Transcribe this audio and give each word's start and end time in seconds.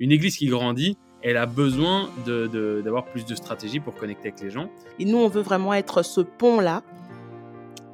une 0.00 0.12
église 0.12 0.38
qui 0.38 0.46
grandit, 0.46 0.96
elle 1.22 1.36
a 1.36 1.44
besoin 1.44 2.08
d'avoir 2.26 3.04
plus 3.04 3.26
de 3.26 3.34
stratégie 3.34 3.80
pour 3.80 3.94
connecter 3.94 4.28
avec 4.28 4.40
les 4.40 4.50
gens. 4.50 4.70
Et 4.98 5.04
nous, 5.04 5.18
on 5.18 5.28
veut 5.28 5.42
vraiment 5.42 5.74
être 5.74 6.02
ce 6.02 6.22
pont-là 6.22 6.82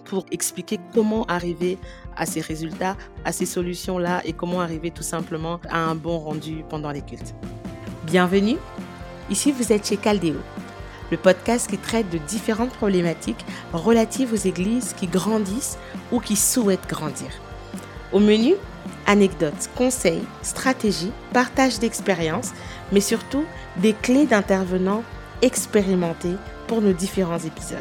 pour 0.05 0.25
expliquer 0.31 0.79
comment 0.95 1.25
arriver 1.25 1.79
à 2.17 2.25
ces 2.25 2.41
résultats, 2.41 2.97
à 3.25 3.33
ces 3.33 3.45
solutions-là 3.45 4.23
et 4.25 4.33
comment 4.33 4.61
arriver 4.61 4.93
tout 4.93 5.03
simplement 5.03 5.61
à 5.69 5.81
un 5.81 5.97
bon 5.97 6.19
rendu 6.19 6.63
pendant 6.69 6.93
les 6.93 7.03
cultes. 7.03 7.35
Bienvenue, 8.05 8.57
ici 9.29 9.51
vous 9.51 9.73
êtes 9.73 9.89
chez 9.89 9.97
Caldeo, 9.97 10.37
le 11.11 11.17
podcast 11.17 11.69
qui 11.69 11.77
traite 11.77 12.09
de 12.11 12.19
différentes 12.19 12.71
problématiques 12.71 13.45
relatives 13.73 14.33
aux 14.33 14.37
églises 14.37 14.95
qui 14.97 15.09
grandissent 15.09 15.77
ou 16.13 16.21
qui 16.21 16.37
souhaitent 16.37 16.89
grandir. 16.89 17.31
Au 18.13 18.21
menu, 18.21 18.55
anecdotes, 19.07 19.71
conseils, 19.75 20.25
stratégies, 20.43 21.13
partage 21.33 21.79
d'expériences, 21.79 22.53
mais 22.93 23.01
surtout 23.01 23.45
des 23.77 23.93
clés 23.93 24.27
d'intervenants 24.27 25.05
expérimentés 25.43 26.37
pour 26.67 26.81
nos 26.81 26.93
différents 26.93 27.39
épisodes. 27.39 27.79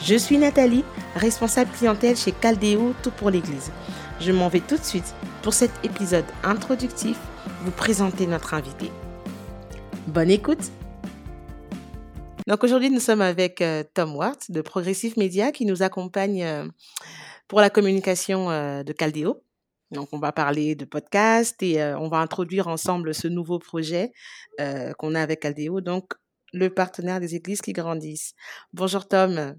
Je 0.00 0.14
suis 0.14 0.38
Nathalie, 0.38 0.84
responsable 1.14 1.70
clientèle 1.70 2.16
chez 2.16 2.32
Caldeo 2.32 2.94
Tout 3.02 3.10
pour 3.10 3.30
l'Église. 3.30 3.70
Je 4.20 4.32
m'en 4.32 4.48
vais 4.48 4.60
tout 4.60 4.76
de 4.76 4.84
suite 4.84 5.14
pour 5.42 5.54
cet 5.54 5.70
épisode 5.84 6.24
introductif 6.42 7.16
vous 7.62 7.70
présenter 7.70 8.26
notre 8.26 8.54
invité. 8.54 8.90
Bonne 10.06 10.30
écoute 10.30 10.70
Donc 12.46 12.62
aujourd'hui 12.62 12.90
nous 12.90 13.00
sommes 13.00 13.22
avec 13.22 13.60
euh, 13.60 13.82
Tom 13.94 14.14
Ward 14.14 14.38
de 14.48 14.60
Progressive 14.60 15.18
Media 15.18 15.50
qui 15.50 15.66
nous 15.66 15.82
accompagne 15.82 16.44
euh, 16.44 16.66
pour 17.48 17.60
la 17.60 17.70
communication 17.70 18.50
euh, 18.50 18.82
de 18.82 18.92
Caldeo. 18.92 19.42
Donc, 19.90 20.08
on 20.12 20.18
va 20.18 20.32
parler 20.32 20.74
de 20.74 20.84
podcast 20.84 21.62
et 21.62 21.82
on 21.82 22.08
va 22.08 22.18
introduire 22.18 22.68
ensemble 22.68 23.14
ce 23.14 23.28
nouveau 23.28 23.58
projet 23.58 24.12
qu'on 24.98 25.14
a 25.14 25.22
avec 25.22 25.40
Caldeo, 25.40 25.80
donc 25.80 26.12
le 26.52 26.70
partenaire 26.70 27.20
des 27.20 27.34
églises 27.34 27.60
qui 27.60 27.72
grandissent. 27.72 28.34
Bonjour 28.72 29.06
Tom. 29.06 29.56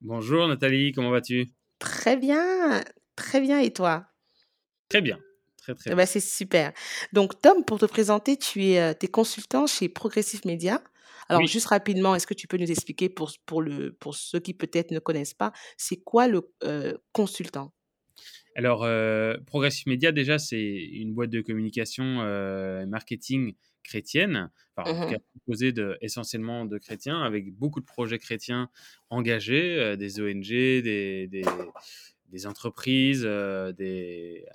Bonjour 0.00 0.46
Nathalie, 0.48 0.92
comment 0.92 1.10
vas-tu? 1.10 1.46
Très 1.78 2.16
bien, 2.16 2.82
très 3.16 3.40
bien. 3.40 3.60
Et 3.60 3.72
toi? 3.72 4.06
Très 4.88 5.00
bien, 5.00 5.18
très 5.56 5.74
très 5.74 5.84
eh 5.86 5.90
bien. 5.90 5.96
ben, 5.96 6.06
c'est 6.06 6.20
super. 6.20 6.72
Donc 7.12 7.40
Tom, 7.40 7.64
pour 7.64 7.78
te 7.78 7.86
présenter, 7.86 8.36
tu 8.36 8.62
es, 8.64 8.96
consultant 9.10 9.66
chez 9.66 9.88
Progressive 9.88 10.42
Media. 10.44 10.82
Alors 11.28 11.40
Oui. 11.40 11.48
juste 11.48 11.66
rapidement, 11.66 12.14
est-ce 12.14 12.26
que 12.26 12.34
tu 12.34 12.46
peux 12.46 12.56
nous 12.56 12.70
expliquer 12.70 13.08
pour, 13.08 13.32
pour, 13.46 13.60
le, 13.60 13.92
pour 13.94 14.14
ceux 14.14 14.38
qui 14.38 14.54
peut-être 14.54 14.92
ne 14.92 15.00
connaissent 15.00 15.34
pas, 15.34 15.52
c'est 15.76 15.96
quoi 15.96 16.28
le 16.28 16.52
euh, 16.62 16.96
consultant? 17.12 17.72
Alors, 18.56 18.84
euh, 18.84 19.36
Progressive 19.44 19.86
Media, 19.86 20.12
déjà, 20.12 20.38
c'est 20.38 20.58
une 20.76 21.12
boîte 21.12 21.28
de 21.28 21.42
communication 21.42 22.22
euh, 22.22 22.86
marketing 22.86 23.54
chrétienne, 23.82 24.50
enfin, 24.74 24.88
en 24.88 24.94
tout 24.94 25.04
Mhm. 25.04 25.14
cas 25.14 25.18
composée 25.34 25.72
de, 25.72 25.98
essentiellement 26.00 26.64
de 26.64 26.78
chrétiens, 26.78 27.20
avec 27.22 27.52
beaucoup 27.52 27.80
de 27.80 27.84
projets 27.84 28.18
chrétiens 28.18 28.70
engagés, 29.10 29.78
euh, 29.78 29.96
des 29.96 30.20
ONG, 30.22 30.48
des, 30.48 31.28
des, 31.28 31.42
des 32.30 32.46
entreprises, 32.46 33.22
euh, 33.24 33.72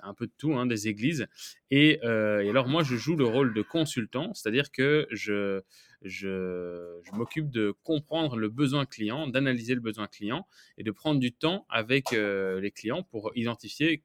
un 0.02 0.14
peu 0.14 0.26
de 0.26 0.32
tout, 0.36 0.54
hein, 0.54 0.66
des 0.66 0.88
églises. 0.88 1.26
Et, 1.70 2.00
euh, 2.04 2.40
et 2.40 2.50
alors, 2.50 2.68
moi, 2.68 2.82
je 2.82 2.96
joue 2.96 3.16
le 3.16 3.24
rôle 3.24 3.54
de 3.54 3.62
consultant, 3.62 4.32
c'est-à-dire 4.34 4.70
que 4.70 5.06
je, 5.10 5.62
je, 6.02 7.00
m'occupe 7.12 7.50
de 7.50 7.74
comprendre 7.82 8.36
le 8.36 8.48
besoin 8.48 8.84
client, 8.84 9.26
d'analyser 9.26 9.74
le 9.74 9.80
besoin 9.80 10.06
client 10.06 10.46
et 10.78 10.82
de 10.82 10.90
prendre 10.90 11.20
du 11.20 11.32
temps 11.32 11.66
avec 11.68 12.12
euh, 12.12 12.60
les 12.60 12.70
clients 12.70 13.02
pour 13.02 13.32
identifier 13.34 14.02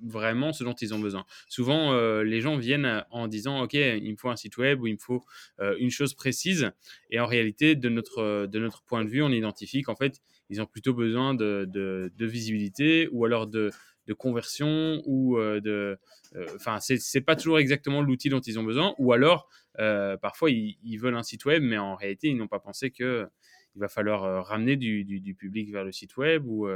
vraiment 0.00 0.52
ce 0.52 0.62
dont 0.62 0.74
ils 0.74 0.94
ont 0.94 1.00
besoin. 1.00 1.24
Souvent, 1.48 1.92
les 2.22 2.40
gens 2.40 2.56
viennent 2.56 3.04
en 3.10 3.26
disant, 3.26 3.62
OK, 3.62 3.74
il 3.74 4.08
me 4.12 4.16
faut 4.16 4.28
un 4.28 4.36
site 4.36 4.56
web 4.56 4.80
ou 4.80 4.86
il 4.86 4.92
me 4.92 4.98
faut 4.98 5.24
une 5.58 5.90
chose 5.90 6.14
précise. 6.14 6.70
Et 7.10 7.18
en 7.18 7.26
réalité, 7.26 7.74
de 7.74 7.88
notre, 7.88 8.46
de 8.46 8.58
notre 8.60 8.84
point 8.84 9.04
de 9.04 9.10
vue, 9.10 9.24
on 9.24 9.30
identifie 9.30 9.82
qu'en 9.82 9.96
fait, 9.96 10.22
ils 10.50 10.60
ont 10.62 10.66
plutôt 10.66 10.94
besoin 10.94 11.34
de, 11.34 11.66
de, 11.68 12.26
visibilité 12.26 13.08
ou 13.12 13.24
alors 13.24 13.46
de, 13.46 13.70
de 14.06 14.14
conversion 14.14 15.02
ou 15.06 15.38
euh, 15.38 15.60
de... 15.60 15.98
euh, 16.34 16.46
Enfin, 16.54 16.80
c'est 16.80 16.98
c'est 16.98 17.20
pas 17.20 17.36
toujours 17.36 17.58
exactement 17.58 18.02
l'outil 18.02 18.28
dont 18.28 18.40
ils 18.40 18.58
ont 18.58 18.64
besoin. 18.64 18.94
Ou 18.98 19.12
alors, 19.12 19.48
euh, 19.78 20.16
parfois, 20.16 20.50
ils, 20.50 20.96
veulent 20.98 21.16
un 21.16 21.22
site 21.22 21.44
web, 21.44 21.62
mais 21.62 21.78
en 21.78 21.94
réalité, 21.94 22.28
ils 22.28 22.36
n'ont 22.36 22.48
pas 22.48 22.60
pensé 22.60 22.90
que 22.90 23.28
il 23.76 23.80
va 23.80 23.88
falloir 23.88 24.44
ramener 24.46 24.76
du, 24.76 25.04
du, 25.04 25.34
public 25.34 25.70
vers 25.70 25.84
le 25.84 25.92
site 25.92 26.16
web 26.16 26.46
ou... 26.46 26.68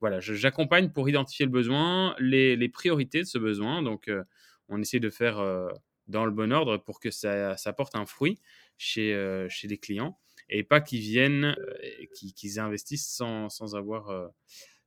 voilà, 0.00 0.20
j'accompagne 0.20 0.90
pour 0.90 1.08
identifier 1.08 1.46
le 1.46 1.52
besoin, 1.52 2.14
les, 2.18 2.56
les 2.56 2.68
priorités 2.68 3.20
de 3.20 3.26
ce 3.26 3.38
besoin. 3.38 3.82
Donc, 3.82 4.10
on 4.68 4.80
essaie 4.80 5.00
de 5.00 5.08
faire 5.08 5.36
dans 6.08 6.26
le 6.26 6.30
bon 6.32 6.52
ordre 6.52 6.76
pour 6.76 7.00
que 7.00 7.10
ça, 7.10 7.56
ça 7.56 7.72
porte 7.72 7.94
un 7.94 8.04
fruit 8.04 8.38
chez, 8.76 9.46
chez 9.48 9.68
les 9.68 9.78
clients 9.78 10.18
et 10.48 10.62
pas 10.64 10.80
qu'ils 10.80 11.00
viennent, 11.00 11.54
euh, 11.58 12.06
qu'ils 12.36 12.58
investissent 12.60 13.08
sans, 13.08 13.48
sans, 13.48 13.74
avoir, 13.74 14.10
euh, 14.10 14.28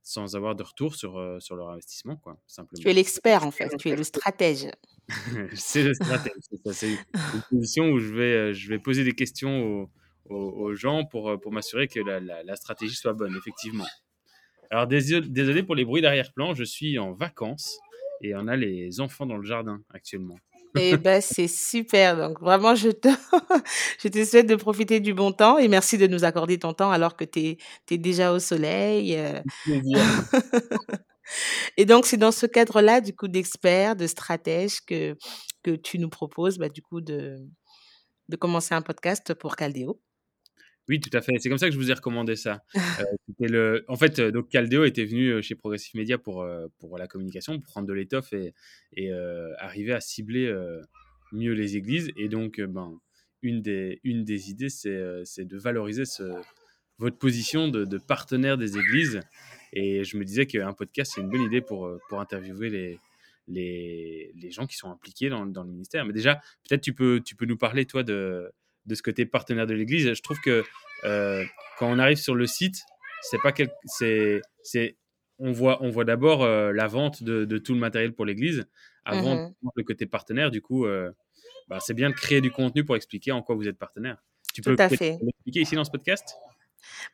sans 0.03 0.35
avoir 0.35 0.55
de 0.55 0.63
retour 0.63 0.95
sur, 0.95 1.17
euh, 1.17 1.39
sur 1.39 1.55
leur 1.55 1.69
investissement, 1.69 2.15
quoi, 2.17 2.37
simplement. 2.47 2.81
Tu 2.81 2.89
es 2.89 2.93
l'expert 2.93 3.45
en 3.45 3.51
fait, 3.51 3.75
tu 3.77 3.89
es 3.89 3.95
le 3.95 4.03
stratège. 4.13 4.67
c'est 5.53 5.83
le 5.83 5.93
stratège. 5.93 6.31
c'est 6.73 6.87
une 6.89 7.41
position 7.49 7.89
où 7.89 7.99
je 7.99 8.13
vais, 8.13 8.33
euh, 8.33 8.53
je 8.53 8.69
vais 8.69 8.79
poser 8.79 9.03
des 9.03 9.13
questions 9.13 9.63
aux, 9.63 9.89
aux- 10.29 10.51
aux 10.65 10.75
gens 10.75 11.05
pour, 11.05 11.39
pour 11.39 11.51
m'assurer 11.51 11.87
que 11.87 11.99
la, 11.99 12.19
la- 12.19 12.43
la 12.43 12.55
stratégie 12.55 12.95
soit 12.95 13.13
bonne, 13.13 13.35
effectivement. 13.37 13.85
Alors, 14.71 14.87
désolé, 14.87 15.27
désolé 15.29 15.61
pour 15.63 15.75
les 15.75 15.85
bruits 15.85 16.01
d'arrière-plan, 16.01 16.55
je 16.55 16.63
suis 16.63 16.97
en 16.97 17.13
vacances 17.13 17.77
et 18.21 18.33
on 18.35 18.47
a 18.47 18.55
les 18.55 18.99
enfants 18.99 19.25
dans 19.27 19.37
le 19.37 19.45
jardin 19.45 19.81
actuellement. 19.91 20.37
Eh 20.75 20.97
ben, 20.97 21.21
c'est 21.21 21.47
super. 21.47 22.17
Donc, 22.17 22.39
vraiment, 22.39 22.75
je 22.75 22.89
te, 22.89 23.09
je 23.99 24.07
te 24.07 24.25
souhaite 24.25 24.47
de 24.47 24.55
profiter 24.55 24.99
du 24.99 25.13
bon 25.13 25.31
temps 25.31 25.57
et 25.57 25.67
merci 25.67 25.97
de 25.97 26.07
nous 26.07 26.23
accorder 26.23 26.59
ton 26.59 26.73
temps 26.73 26.91
alors 26.91 27.15
que 27.15 27.25
tu 27.25 27.57
es, 27.89 27.97
déjà 27.97 28.31
au 28.31 28.39
soleil. 28.39 29.15
euh. 29.17 29.41
Et 31.77 31.85
donc, 31.85 32.05
c'est 32.05 32.17
dans 32.17 32.31
ce 32.31 32.45
cadre-là, 32.45 33.01
du 33.01 33.15
coup, 33.15 33.27
d'expert, 33.27 33.95
de 33.95 34.05
stratège 34.05 34.81
que, 34.85 35.17
que 35.63 35.71
tu 35.71 35.97
nous 35.97 36.09
proposes, 36.09 36.59
bah, 36.59 36.69
du 36.69 36.83
coup, 36.83 37.01
de, 37.01 37.37
de 38.29 38.35
commencer 38.35 38.75
un 38.75 38.81
podcast 38.81 39.33
pour 39.33 39.55
Caldeo. 39.55 39.99
Oui, 40.87 40.99
tout 40.99 41.09
à 41.13 41.21
fait. 41.21 41.33
C'est 41.39 41.49
comme 41.49 41.57
ça 41.57 41.67
que 41.67 41.73
je 41.73 41.79
vous 41.79 41.89
ai 41.91 41.93
recommandé 41.93 42.35
ça. 42.35 42.63
Euh, 43.01 43.47
le... 43.47 43.85
En 43.89 43.97
fait, 43.97 44.19
euh, 44.19 44.31
donc 44.31 44.47
Caldeo 44.49 44.85
était 44.85 45.03
venu 45.03 45.29
euh, 45.29 45.41
chez 45.41 45.55
Progressive 45.55 45.95
Media 45.95 46.17
pour, 46.17 46.43
euh, 46.43 46.67
pour 46.79 46.97
la 46.97 47.07
communication, 47.07 47.59
pour 47.59 47.73
prendre 47.73 47.87
de 47.87 47.93
l'étoffe 47.93 48.31
et, 48.31 48.53
et 48.95 49.11
arriver 49.57 49.91
à 49.93 49.99
cibler 49.99 50.53
mieux 51.33 51.53
les 51.53 51.75
églises. 51.75 52.11
Et 52.17 52.29
donc, 52.29 52.61
ben, 52.61 52.97
une, 53.41 53.61
des, 53.61 53.99
une 54.03 54.23
des 54.23 54.49
idées, 54.49 54.69
c'est 54.69 54.89
de 55.45 55.57
valoriser 55.57 56.05
ce, 56.05 56.23
votre 56.97 57.17
position 57.17 57.67
de, 57.67 57.83
de 57.83 57.97
partenaire 57.97 58.57
des 58.57 58.77
églises. 58.77 59.19
Et 59.73 60.03
je 60.03 60.17
me 60.17 60.23
disais 60.23 60.45
qu'un 60.45 60.73
podcast, 60.73 61.13
c'est 61.15 61.21
une 61.21 61.29
bonne 61.29 61.43
idée 61.43 61.61
pour, 61.61 61.91
pour 62.07 62.21
interviewer 62.21 62.69
les, 62.69 62.99
les, 63.47 64.31
les 64.35 64.51
gens 64.51 64.65
qui 64.65 64.77
sont 64.77 64.89
impliqués 64.89 65.29
dans, 65.29 65.45
dans 65.45 65.63
le 65.63 65.69
ministère. 65.69 66.05
Mais 66.05 66.13
déjà, 66.13 66.35
peut-être 66.67 66.81
tu 66.81 66.93
peux, 66.93 67.21
tu 67.25 67.35
peux 67.35 67.45
nous 67.45 67.57
parler, 67.57 67.85
toi, 67.85 68.03
de, 68.03 68.51
de 68.85 68.95
ce 68.95 69.01
côté 69.01 69.25
partenaire 69.25 69.67
de 69.67 69.73
l'Église. 69.73 70.13
Je 70.13 70.21
trouve 70.21 70.39
que 70.39 70.63
euh, 71.03 71.43
quand 71.79 71.91
on 71.91 71.99
arrive 71.99 72.17
sur 72.17 72.35
le 72.35 72.47
site, 72.47 72.81
c'est 73.21 73.41
pas 73.41 73.51
quel... 73.51 73.69
c'est, 73.85 74.41
c'est, 74.63 74.97
on 75.39 75.51
voit, 75.51 75.83
on 75.83 75.89
voit 75.89 76.05
d'abord 76.05 76.43
euh, 76.43 76.71
la 76.71 76.87
vente 76.87 77.23
de, 77.23 77.45
de, 77.45 77.57
tout 77.57 77.73
le 77.73 77.79
matériel 77.79 78.13
pour 78.13 78.25
l'Église 78.25 78.65
avant 79.03 79.35
Mhm. 79.35 79.53
le 79.75 79.83
côté 79.83 80.05
partenaire. 80.05 80.51
Du 80.51 80.61
coup, 80.61 80.85
euh, 80.85 81.11
bah, 81.67 81.79
c'est 81.79 81.93
bien 81.93 82.09
de 82.09 82.15
créer 82.15 82.41
du 82.41 82.51
contenu 82.51 82.83
pour 82.83 82.95
expliquer 82.95 83.31
en 83.31 83.41
quoi 83.41 83.55
vous 83.55 83.67
êtes 83.67 83.77
partenaire. 83.77 84.17
Tu 84.53 84.61
peux 84.61 84.75
peut-être 84.75 84.99
l'expliquer 84.99 85.61
ici 85.61 85.75
dans 85.75 85.83
ce 85.83 85.91
podcast? 85.91 86.35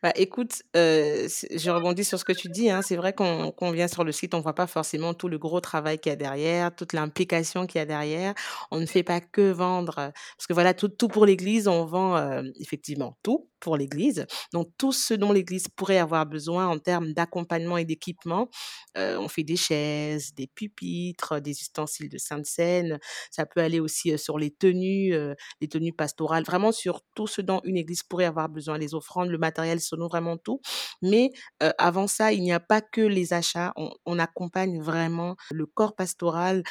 Bah, 0.02 0.12
écoute, 0.16 0.62
euh, 0.76 1.28
je 1.50 1.70
rebondis 1.70 2.04
sur 2.04 2.18
ce 2.18 2.24
que 2.24 2.32
tu 2.32 2.48
dis. 2.48 2.70
hein. 2.70 2.82
C'est 2.82 2.96
vrai 2.96 3.12
qu'on 3.12 3.52
vient 3.72 3.88
sur 3.88 4.04
le 4.04 4.12
site, 4.12 4.34
on 4.34 4.40
voit 4.40 4.54
pas 4.54 4.66
forcément 4.66 5.14
tout 5.14 5.28
le 5.28 5.38
gros 5.38 5.60
travail 5.60 5.98
qu'il 5.98 6.10
y 6.10 6.12
a 6.12 6.16
derrière, 6.16 6.74
toute 6.74 6.92
l'implication 6.92 7.66
qu'il 7.66 7.78
y 7.78 7.82
a 7.82 7.86
derrière. 7.86 8.34
On 8.70 8.80
ne 8.80 8.86
fait 8.86 9.02
pas 9.02 9.20
que 9.20 9.50
vendre, 9.50 9.94
parce 9.94 10.46
que 10.48 10.52
voilà, 10.54 10.74
tout, 10.74 10.88
tout 10.88 11.08
pour 11.08 11.26
l'Église, 11.26 11.68
on 11.68 11.84
vend 11.84 12.16
euh, 12.16 12.42
effectivement 12.60 13.16
tout 13.22 13.48
pour 13.62 13.76
l'Église. 13.76 14.26
Donc 14.52 14.68
tout 14.76 14.92
ce 14.92 15.14
dont 15.14 15.32
l'Église 15.32 15.68
pourrait 15.68 15.98
avoir 15.98 16.26
besoin 16.26 16.66
en 16.66 16.78
termes 16.78 17.14
d'accompagnement 17.14 17.78
et 17.78 17.84
d'équipement. 17.84 18.50
Euh, 18.98 19.16
on 19.18 19.28
fait 19.28 19.44
des 19.44 19.56
chaises, 19.56 20.34
des 20.34 20.48
pupitres, 20.48 21.40
des 21.40 21.52
ustensiles 21.52 22.08
de 22.08 22.18
sainte 22.18 22.44
scène. 22.44 22.98
Ça 23.30 23.46
peut 23.46 23.60
aller 23.60 23.80
aussi 23.80 24.12
euh, 24.12 24.16
sur 24.18 24.38
les 24.38 24.50
tenues, 24.50 25.14
euh, 25.14 25.34
les 25.60 25.68
tenues 25.68 25.92
pastorales, 25.92 26.42
vraiment 26.44 26.72
sur 26.72 27.00
tout 27.14 27.28
ce 27.28 27.40
dont 27.40 27.60
une 27.64 27.76
église 27.76 28.02
pourrait 28.02 28.24
avoir 28.24 28.48
besoin, 28.48 28.76
les 28.76 28.94
offrandes, 28.94 29.30
le 29.30 29.38
matériel, 29.38 29.80
selon 29.80 30.08
vraiment 30.08 30.36
tout. 30.36 30.60
Mais 31.00 31.30
avant 31.78 32.08
ça, 32.08 32.32
il 32.32 32.42
n'y 32.42 32.52
a 32.52 32.60
pas 32.60 32.80
que 32.80 33.00
les 33.00 33.32
achats, 33.32 33.72
on, 33.76 34.18
accompagne 34.18 34.80
vraiment 34.80 35.36
le 35.50 35.66
corps 35.66 35.94
pastoral. 35.94 36.64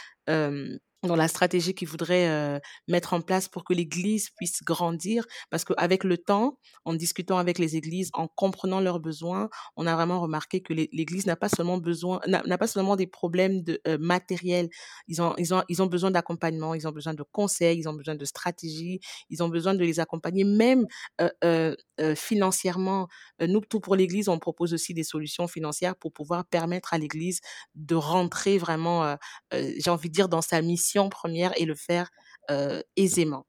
Dans 1.04 1.16
la 1.16 1.28
stratégie 1.28 1.74
qu'ils 1.74 1.88
voudraient 1.88 2.62
mettre 2.88 3.14
en 3.14 3.22
place 3.22 3.48
pour 3.48 3.64
que 3.64 3.74
l'Église 3.74 4.30
puisse 4.38 4.64
grandir? 4.64 5.26
Parce 5.50 5.64
qu'avec 5.66 6.04
le 6.04 6.18
temps, 6.18 6.58
en 6.86 6.94
discutant 6.94 7.38
avec 7.38 7.60
les 7.60 7.76
églises, 7.76 8.10
en 8.14 8.28
comprenant 8.28 8.80
leurs 8.80 9.00
besoins, 9.00 9.50
on 9.76 9.88
a 9.88 9.96
vraiment 9.96 10.20
remarqué 10.22 10.62
que 10.62 10.74
l'Église 10.74 11.26
n'a 11.26 11.36
pas 11.36 11.50
seulement 11.50 11.78
besoin, 11.78 12.20
n'a 12.28 12.58
pas 12.58 12.68
seulement 12.68 12.96
des 12.96 13.08
problèmes 13.08 13.62
de, 13.64 13.82
euh, 13.88 13.98
matériels. 14.00 14.70
Ils 15.08 15.22
ont, 15.22 15.34
ils 15.38 15.54
ont, 15.54 15.64
ils 15.70 15.82
ont 15.82 15.88
besoin 15.88 16.12
d'accompagnement, 16.12 16.74
ils 16.76 16.88
ont 16.88 16.92
besoin 16.92 17.14
de 17.14 17.24
conseils, 17.24 17.80
ils 17.80 17.88
ont 17.90 17.94
besoin 17.94 18.16
de 18.16 18.26
stratégies, 18.26 19.00
ils 19.30 19.44
ont 19.44 19.50
besoin 19.50 19.74
de 19.74 19.84
les 19.84 20.00
accompagner, 20.00 20.44
même 20.44 20.86
financièrement. 22.16 23.08
nous, 23.40 23.62
tout 23.62 23.80
pour 23.80 23.96
l'Église, 23.96 24.30
on 24.30 24.40
propose 24.40 24.74
aussi 24.74 24.94
des 24.94 25.04
solutions 25.04 25.48
financières 25.48 25.96
pour 25.96 26.14
pouvoir 26.14 26.46
permettre 26.46 26.94
à 26.94 26.98
l'Église 26.98 27.40
de 27.76 27.96
rentrer 27.96 28.58
vraiment, 28.58 29.16
j'ai 29.52 29.90
envie 29.90 30.10
de 30.10 30.14
dire, 30.14 30.30
dans 30.30 30.42
sa 30.42 30.62
mission 30.62 30.91
première 31.10 31.60
et 31.60 31.66
le 31.66 31.76
faire 31.76 32.10
aisément. 32.96 33.46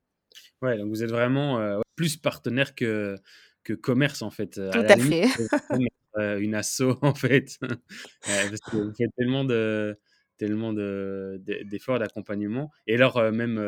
Ouais, 0.60 0.78
donc 0.78 0.88
vous 0.88 1.02
êtes 1.02 1.10
vraiment 1.10 1.80
plus 1.96 2.16
partenaire 2.16 2.74
que, 2.74 3.16
que 3.64 3.72
commerce 3.72 4.22
en 4.22 4.30
fait. 4.30 4.54
Tout 4.54 4.78
à, 4.78 4.96
fait. 4.96 5.26
une 6.40 6.54
asso 6.54 6.82
en 7.02 7.14
fait. 7.14 7.58
parce 8.26 8.60
que 8.60 8.76
vous 8.76 8.94
faites 8.94 9.10
tellement 9.16 9.44
de 9.44 9.98
tellement 10.38 10.72
d'efforts 10.72 11.98
d'accompagnement. 11.98 12.70
Et 12.86 12.94
alors, 12.96 13.20
même, 13.32 13.58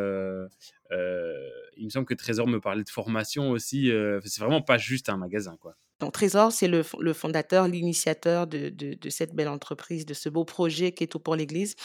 il 0.91 1.85
me 1.85 1.91
semble 1.91 2.07
que 2.07 2.15
Trésor 2.15 2.49
me 2.49 2.61
parlait 2.61 2.85
de 2.85 2.91
formation 2.91 3.51
aussi. 3.51 3.91
c'est 4.25 4.41
vraiment 4.41 4.63
pas 4.63 4.79
juste 4.79 5.09
un 5.09 5.17
magasin, 5.17 5.57
quoi. 5.61 5.77
Donc, 6.01 6.13
Trésor, 6.13 6.53
c'est 6.53 6.69
le, 6.69 6.83
fondateur, 6.83 7.69
l'initiateur 7.69 8.47
de, 8.47 8.97
cette 9.11 9.35
belle 9.35 9.49
entreprise, 9.49 10.05
de 10.05 10.15
ce 10.15 10.29
beau 10.29 10.45
projet 10.45 10.93
qui 10.93 11.05
est 11.05 11.07
tout 11.07 11.21
pour 11.21 11.37
l'Église. 11.37 11.77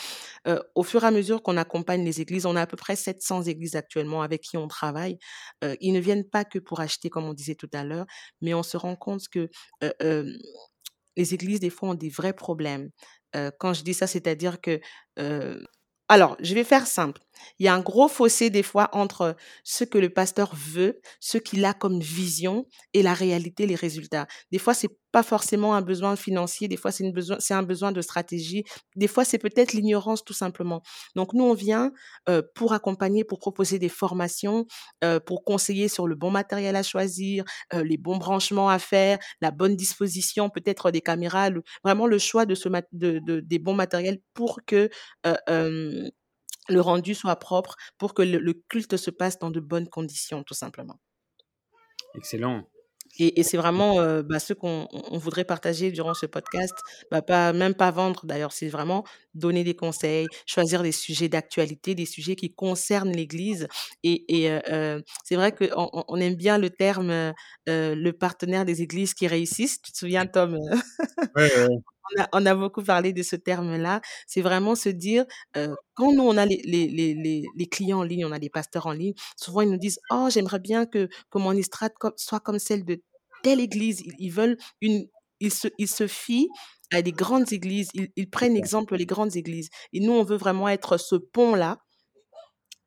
Euh, 0.48 0.60
au 0.76 0.84
fur 0.84 1.04
et 1.04 1.08
à 1.08 1.12
mesure 1.12 1.44
qu'on 1.44 1.58
accompagne 1.58 2.04
les 2.04 2.22
églises, 2.22 2.46
on 2.46 2.56
a 2.56 2.62
à 2.62 2.68
peu 2.68 2.78
près 2.78 2.96
700 2.96 3.44
églises 3.44 3.76
actuellement 3.76 4.22
avec 4.22 4.42
qui 4.42 4.58
on 4.58 4.68
travaille. 4.68 5.20
Euh, 5.64 5.76
ils 5.80 5.94
ne 5.94 6.00
viennent 6.00 6.28
pas 6.28 6.44
que 6.44 6.60
pour 6.60 6.80
acheter, 6.80 7.10
comme 7.10 7.26
on 7.26 7.34
disait 7.34 7.56
tout 7.56 7.70
à 7.74 7.84
l'heure, 7.84 8.06
mais 8.42 8.54
on 8.54 8.64
se 8.64 8.78
rend 8.78 8.96
compte 8.96 9.28
que 9.30 9.50
euh, 9.84 10.34
les 11.16 11.34
églises, 11.34 11.60
des 11.60 11.70
fois, 11.70 11.90
ont 11.90 11.96
des 11.96 12.10
vrais 12.10 12.34
problèmes. 12.34 12.90
quand 13.60 13.74
je 13.74 13.84
dis 13.84 13.94
ça, 13.94 14.08
c'est-à-dire 14.08 14.60
que 14.62 14.80
alors, 16.12 16.36
je 16.40 16.56
vais 16.56 16.64
faire 16.64 16.88
simple. 16.88 17.22
Il 17.60 17.66
y 17.66 17.70
a 17.70 17.74
un 17.74 17.82
gros 17.82 18.08
fossé 18.08 18.50
des 18.50 18.64
fois 18.64 18.90
entre 18.94 19.36
ce 19.64 19.84
que 19.84 19.98
le 19.98 20.10
pasteur 20.10 20.54
veut, 20.56 21.00
ce 21.20 21.38
qu'il 21.38 21.66
a 21.66 21.74
comme 21.74 22.00
vision 22.00 22.66
et 22.94 23.04
la 23.04 23.14
réalité, 23.14 23.66
les 23.68 23.76
résultats. 23.76 24.28
Des 24.52 24.60
fois, 24.60 24.74
c'est 24.74 24.90
pas 25.12 25.24
forcément 25.24 25.76
un 25.76 25.82
besoin 25.82 26.16
financier, 26.16 26.68
des 26.68 26.78
fois 26.78 26.92
c'est 26.92 27.10
besoin, 27.12 27.38
un 27.50 27.64
besoin 27.64 27.92
de 27.92 28.02
stratégie, 28.02 28.64
des 28.96 29.08
fois 29.08 29.26
c'est 29.26 29.38
peut-être 29.38 29.74
l'ignorance 29.74 30.24
tout 30.24 30.34
simplement. 30.34 30.82
Donc 31.16 31.34
nous 31.34 31.44
on 31.44 31.54
vient 31.54 31.92
euh, 32.30 32.42
pour 32.56 32.74
accompagner, 32.74 33.24
pour 33.24 33.40
proposer 33.40 33.80
des 33.80 33.90
formations, 33.90 34.66
euh, 35.04 35.20
pour 35.20 35.44
conseiller 35.44 35.88
sur 35.88 36.08
le 36.08 36.16
bon 36.16 36.32
matériel 36.32 36.76
à 36.76 36.84
choisir, 36.84 37.44
euh, 37.74 37.84
les 37.84 37.98
bons 37.98 38.18
branchements 38.18 38.70
à 38.70 38.80
faire, 38.80 39.18
la 39.42 39.52
bonne 39.52 39.76
disposition, 39.76 40.50
peut-être 40.50 40.92
des 40.92 41.02
caméras, 41.02 41.50
vraiment 41.84 42.08
le 42.08 42.20
choix 42.20 42.46
de 42.46 42.56
ce 42.56 42.70
de, 42.92 43.40
des 43.40 43.60
bons 43.60 43.74
matériels 43.74 44.20
pour 44.34 44.60
que 44.66 44.90
le 46.70 46.82
rendu 46.82 47.16
soit 47.16 47.36
propre, 47.38 47.76
pour 47.98 48.14
que 48.14 48.22
le, 48.22 48.54
culte 48.70 48.98
se 48.98 49.12
passe 49.12 49.40
dans 49.40 49.52
de 49.52 49.60
bonnes 49.60 49.88
conditions, 49.88 50.44
tout 50.44 50.54
simplement. 50.54 51.00
Excellent. 52.16 52.64
Et, 53.18 53.44
c'est 53.44 53.58
vraiment 53.58 54.00
euh, 54.00 54.22
bah, 54.22 54.40
ce 54.40 54.54
qu'on 54.54 54.88
voudrait 55.12 55.44
partager 55.44 55.92
durant 55.92 56.14
ce 56.14 56.26
podcast. 56.26 56.74
Bah, 57.12 57.22
pas, 57.22 57.52
même 57.54 57.74
pas 57.74 57.92
vendre 57.92 58.26
d'ailleurs, 58.26 58.54
c'est 58.54 58.70
vraiment 58.70 59.04
donner 59.34 59.64
des 59.64 59.76
conseils, 59.76 60.28
choisir 60.46 60.84
des 60.84 60.92
sujets 60.92 61.28
d'actualité, 61.28 61.96
des 61.96 62.06
sujets 62.06 62.36
qui 62.36 62.54
concernent 62.54 63.12
l'Église. 63.12 63.68
Et, 64.04 64.26
euh, 64.50 64.60
euh, 64.70 65.02
c'est 65.26 65.36
vrai 65.36 65.54
qu'on 65.54 65.90
on 66.08 66.18
aime 66.18 66.36
bien 66.36 66.58
le 66.58 66.70
terme 66.70 67.34
le 67.68 68.12
partenaire 68.12 68.64
des 68.64 68.82
églises 68.82 69.14
qui 69.14 69.28
réussissent. 69.28 69.82
Tu 69.82 69.92
te 69.92 69.98
souviens, 69.98 70.26
Tom? 70.26 70.58
On 72.34 72.46
a, 72.46 72.56
beaucoup 72.56 72.84
parlé 72.84 73.14
de 73.14 73.24
ce 73.24 73.36
terme-là. 73.36 74.02
C'est 74.28 74.42
vraiment 74.42 74.76
se 74.76 74.90
dire, 74.90 75.26
quand 75.94 76.14
nous, 76.14 76.24
on 76.24 76.38
a 76.38 76.46
les, 76.46 76.62
les, 76.66 76.88
les, 76.88 77.46
les, 77.56 77.66
clients 77.68 78.00
en 78.00 78.04
ligne, 78.04 78.26
on 78.26 78.32
a 78.32 78.40
des 78.40 78.50
pasteurs 78.50 78.88
en 78.88 78.92
ligne, 78.92 79.14
souvent 79.38 79.62
ils 79.62 79.70
nous 79.70 79.78
disent, 79.78 80.00
oh, 80.10 80.28
j'aimerais 80.32 80.60
bien 80.60 80.86
que, 80.86 81.08
que 81.30 81.38
mon 81.38 81.54
estrade 81.54 81.94
soit 82.18 82.40
comme 82.40 82.60
celle 82.60 82.86
de 82.86 83.02
telle 83.44 83.60
église. 83.60 84.04
Ils, 84.18 84.32
veulent 84.32 84.58
une, 84.82 85.08
ils 85.40 85.54
se, 85.54 85.68
ils 85.78 85.88
se 85.88 86.08
fient 86.08 86.50
à 86.92 87.02
des 87.02 87.12
grandes 87.12 87.52
églises. 87.54 87.90
Ils, 87.94 88.30
prennent 88.30 88.58
exemple 88.58 88.96
les 88.96 89.06
grandes 89.06 89.36
églises. 89.36 89.70
Et 89.94 90.00
nous, 90.00 90.14
on 90.14 90.24
veut 90.24 90.38
vraiment 90.38 90.70
être 90.70 90.98
ce 90.98 91.16
pont-là 91.16 91.78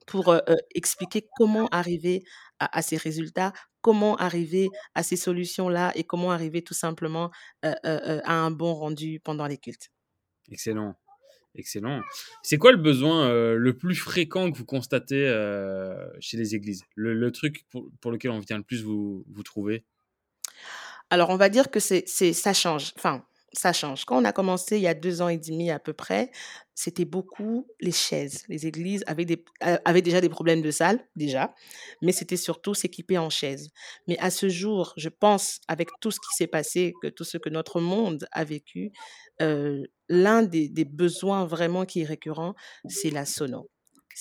pour 0.07 0.35
expliquer 0.75 1.27
comment 1.37 1.69
arriver 1.69 2.25
à, 2.59 2.77
à, 2.77 2.83
ces 2.83 2.97
résultats, 2.97 3.53
comment 3.83 4.17
arriver 4.17 4.69
à 4.95 5.03
ces 5.03 5.17
solutions-là 5.17 5.93
et 5.95 6.05
comment 6.05 6.33
arriver 6.33 6.63
tout 6.63 6.75
simplement 6.75 7.31
à 7.63 8.33
un 8.33 8.51
bon 8.51 8.75
rendu 8.75 9.21
pendant 9.21 9.47
les 9.47 9.59
cultes. 9.59 9.91
Excellent. 10.51 10.97
Excellent. 11.55 12.01
C'est 12.43 12.57
quoi 12.57 12.73
le 12.73 12.79
besoin 12.79 13.29
le 13.29 13.77
plus 13.77 13.95
fréquent 13.95 14.51
que 14.51 14.57
vous 14.57 14.65
constatez 14.65 15.27
chez 16.21 16.39
les 16.39 16.55
églises? 16.55 16.85
Le, 16.95 17.31
truc 17.31 17.67
pour, 17.71 17.91
pour, 18.01 18.11
lequel 18.11 18.31
on 18.31 18.39
vient 18.39 18.57
le 18.57 18.65
plus 18.65 18.83
vous, 18.83 19.25
vous 19.29 19.43
trouver? 19.43 19.85
Alors, 21.13 21.29
on 21.29 21.37
va 21.37 21.51
dire 21.51 21.71
que 21.71 21.79
c'est, 21.79 22.07
ça 22.07 22.55
change. 22.55 22.95
Enfin, 22.97 23.23
ça 23.53 23.73
change. 23.73 24.05
Quand 24.05 24.21
on 24.21 24.25
a 24.25 24.33
commencé 24.33 24.77
il 24.77 24.83
y 24.83 24.89
a 24.89 24.95
deux 24.95 25.23
ans 25.23 25.29
et 25.29 25.39
demi 25.39 25.71
à 25.71 25.79
peu 25.79 25.93
près, 25.93 26.31
c'était 26.75 27.05
beaucoup 27.05 27.67
les 27.81 27.93
chaises. 27.93 28.45
Les 28.49 28.67
églises 28.67 29.05
avaient, 29.07 29.25
déjà 30.03 30.21
des 30.21 30.29
problèmes 30.29 30.63
de 30.63 30.71
salle, 30.71 31.07
déjà, 31.17 31.55
mais 32.01 32.13
c'était 32.13 32.37
surtout 32.37 32.75
s'équiper 32.75 33.19
en 33.19 33.31
chaises. 33.31 33.69
Mais 34.09 34.19
à 34.19 34.31
ce 34.31 34.49
jour, 34.49 34.95
je 34.97 35.09
pense, 35.09 35.61
avec 35.69 35.89
tout 36.01 36.11
ce 36.11 36.19
qui 36.19 36.35
s'est 36.37 36.47
passé, 36.47 36.95
que 37.03 37.09
tout 37.09 37.25
ce 37.25 37.37
que 37.37 37.51
notre 37.51 37.81
monde 37.81 38.27
a 38.33 38.45
vécu, 38.45 38.93
l'un 39.41 40.43
des, 40.43 40.69
des, 40.69 40.85
besoins 40.85 41.45
vraiment 41.47 41.85
qui 41.85 42.03
est 42.03 42.07
récurrent, 42.07 42.55
c'est 42.89 43.11
la 43.11 43.25
sono 43.25 43.72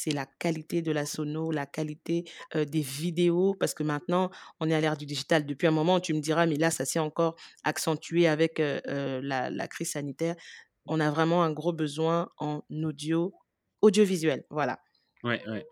c'est 0.03 0.11
la 0.11 0.25
qualité 0.25 0.81
de 0.81 0.91
la 0.91 1.05
sono, 1.05 1.51
la 1.51 1.67
qualité 1.67 2.25
des 2.55 2.81
vidéos, 2.81 3.55
parce 3.59 3.75
que 3.75 3.83
maintenant, 3.83 4.31
on 4.59 4.67
est 4.67 4.73
à 4.73 4.81
l'ère 4.81 4.97
du 4.97 5.05
digital. 5.05 5.45
Depuis 5.45 5.67
un 5.67 5.71
moment, 5.71 5.99
tu 5.99 6.15
me 6.15 6.19
diras, 6.19 6.47
mais 6.47 6.55
là, 6.55 6.71
ça 6.71 6.85
s'est 6.85 6.99
encore 6.99 7.35
accentué 7.63 8.27
avec 8.27 8.59
la, 8.59 9.67
crise 9.67 9.91
sanitaire. 9.91 10.35
On 10.87 10.99
a 10.99 11.11
vraiment 11.11 11.43
un 11.43 11.51
gros 11.51 11.71
besoin 11.71 12.29
en 12.37 12.63
audio, 12.71 13.33
audiovisuel. 13.81 14.43
Voilà. 14.49 14.79
Ouais, 15.23 15.41
ouais. 15.47 15.67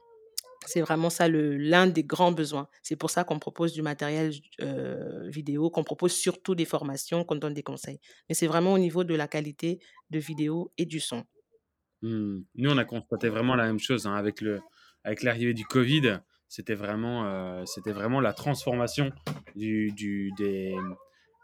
C'est 0.68 0.82
vraiment 0.82 1.10
ça 1.10 1.28
l'un 1.28 1.88
des 1.88 2.04
grands 2.04 2.32
besoins. 2.32 2.68
C'est 2.84 2.98
pour 2.98 3.10
ça 3.10 3.24
qu'on 3.24 3.40
propose 3.40 3.74
du 3.74 3.82
matériel 3.82 4.32
vidéo, 5.26 5.72
qu'on 5.72 5.84
propose 5.84 6.14
surtout 6.14 6.54
des 6.54 6.66
formations, 6.66 7.24
qu'on 7.24 7.36
donne 7.36 7.56
des 7.56 7.64
conseils. 7.64 8.00
Mais 8.28 8.36
c'est 8.36 8.48
vraiment 8.48 8.74
au 8.74 8.80
niveau 8.80 9.04
de 9.04 9.16
la 9.16 9.28
qualité 9.28 9.80
de 10.12 10.20
vidéo 10.20 10.72
et 10.78 10.86
du 10.86 11.00
son. 11.00 11.26
Mmh. 12.02 12.40
Nous, 12.56 12.70
on 12.70 12.78
a 12.78 12.86
constaté 12.86 13.30
vraiment 13.30 13.56
la 13.56 13.66
même 13.66 13.80
chose 13.80 14.08
hein, 14.08 14.14
avec 14.14 14.42
le 14.42 14.60
avec 15.04 15.24
l'arrivée 15.24 15.54
du 15.54 15.66
Covid. 15.66 16.20
C'était 16.48 16.74
vraiment, 16.74 17.26
euh, 17.26 17.64
c'était 17.66 17.92
vraiment 17.92 18.22
la 18.22 18.34
transformation 18.34 19.12
du, 19.56 19.92
du 19.92 20.32
des, 20.38 20.76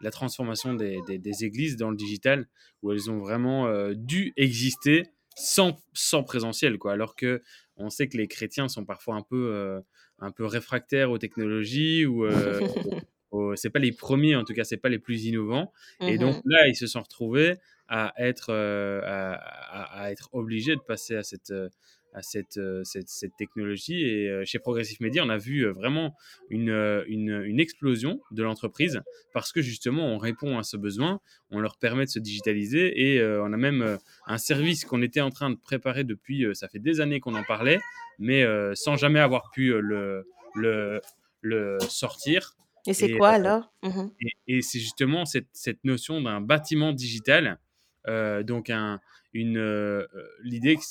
la 0.00 0.10
transformation 0.10 0.74
des, 0.74 0.98
des, 1.06 1.44
églises 1.44 1.76
dans 1.76 1.90
le 1.90 1.96
digital, 1.96 2.48
où 2.82 2.92
elles 2.92 3.08
ont 3.08 3.18
vraiment 3.18 3.68
euh, 3.68 3.94
dû 3.94 4.32
exister 4.36 5.04
sans, 5.36 5.76
sans 5.92 6.24
présentiel, 6.24 6.78
quoi. 6.78 6.92
Alors 6.92 7.14
que 7.14 7.40
on 7.76 7.88
sait 7.88 8.08
que 8.08 8.16
les 8.16 8.26
chrétiens 8.26 8.68
sont 8.68 8.84
parfois 8.84 9.14
un 9.14 9.22
peu, 9.22 9.50
euh, 9.52 9.80
un 10.18 10.32
peu 10.32 10.44
réfractaires 10.44 11.10
aux 11.10 11.18
technologies 11.18 12.04
ou 12.04 12.26
c'est 13.54 13.70
pas 13.70 13.78
les 13.78 13.92
premiers, 13.92 14.34
en 14.34 14.44
tout 14.44 14.54
cas, 14.54 14.64
c'est 14.64 14.76
pas 14.76 14.88
les 14.88 14.98
plus 14.98 15.26
innovants. 15.26 15.72
Et 16.00 16.18
donc 16.18 16.36
mmh 16.36 16.42
là, 16.46 16.66
ils 16.66 16.76
se 16.76 16.88
sont 16.88 17.02
retrouvés 17.02 17.58
à 17.88 18.12
être, 18.18 18.48
euh, 18.50 19.00
à, 19.04 20.10
être 20.10 20.28
obligé 20.32 20.74
de 20.74 20.80
passer 20.80 21.16
à 21.16 21.22
cette, 21.22 21.50
euh, 21.50 21.68
à 22.14 22.22
cette, 22.22 22.56
euh, 22.56 22.82
cette, 22.84 23.08
cette, 23.08 23.36
technologie. 23.36 24.04
Et 24.04 24.44
chez 24.44 24.58
Progressive 24.58 24.98
Media, 25.00 25.22
on 25.24 25.28
a 25.28 25.36
vu 25.36 25.66
vraiment 25.66 26.14
une, 26.50 26.70
une, 27.06 27.42
une 27.44 27.60
explosion 27.60 28.20
de 28.30 28.42
l'entreprise 28.42 29.00
parce 29.32 29.52
que 29.52 29.60
justement, 29.60 30.06
on 30.06 30.18
répond 30.18 30.58
à 30.58 30.62
ce 30.62 30.76
besoin, 30.76 31.20
on 31.50 31.60
leur 31.60 31.76
permet 31.78 32.04
de 32.06 32.10
se 32.10 32.18
digitaliser 32.18 33.14
et 33.14 33.22
on 33.22 33.52
a 33.52 33.56
même 33.56 33.98
un 34.26 34.38
service 34.38 34.84
qu'on 34.84 35.02
était 35.02 35.20
en 35.20 35.30
train 35.30 35.50
de 35.50 35.56
préparer 35.56 36.04
depuis, 36.04 36.46
ça 36.54 36.68
fait 36.68 36.78
des 36.78 37.00
années 37.00 37.20
qu'on 37.20 37.34
en 37.34 37.44
parlait, 37.44 37.80
mais 38.18 38.46
sans 38.74 38.96
jamais 38.96 39.20
avoir 39.20 39.50
pu 39.50 39.78
le, 39.78 40.26
le, 40.54 41.02
le 41.42 41.78
sortir. 41.80 42.56
Et 42.86 42.94
c'est 42.94 43.12
quoi 43.12 43.30
alors? 43.30 43.72
Mmh 43.82 44.06
Et, 44.20 44.56
et 44.56 44.62
c'est 44.62 44.78
justement 44.78 45.26
cette, 45.26 45.48
cette 45.52 45.84
notion 45.84 46.22
d'un 46.22 46.40
bâtiment 46.40 46.92
digital 46.92 47.58
euh, 48.08 48.42
donc, 48.42 48.70
un, 48.70 49.00
une, 49.32 49.58
euh, 49.58 50.06
l'idée 50.42 50.76
que, 50.76 50.82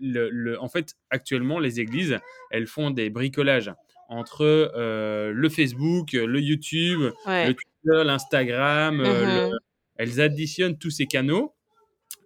le, 0.00 0.60
en 0.60 0.68
fait, 0.68 0.94
actuellement, 1.10 1.58
les 1.58 1.80
églises, 1.80 2.18
elles 2.50 2.66
font 2.66 2.90
des 2.90 3.10
bricolages 3.10 3.72
entre 4.08 4.42
euh, 4.44 5.32
le 5.32 5.48
Facebook, 5.48 6.12
le 6.12 6.40
YouTube, 6.40 7.12
le 7.26 7.52
Twitter, 7.52 8.04
l'Instagram. 8.04 9.02
Mmh 9.02 9.50
elles 9.96 10.22
additionnent 10.22 10.78
tous 10.78 10.90
ces 10.90 11.06
canaux 11.06 11.54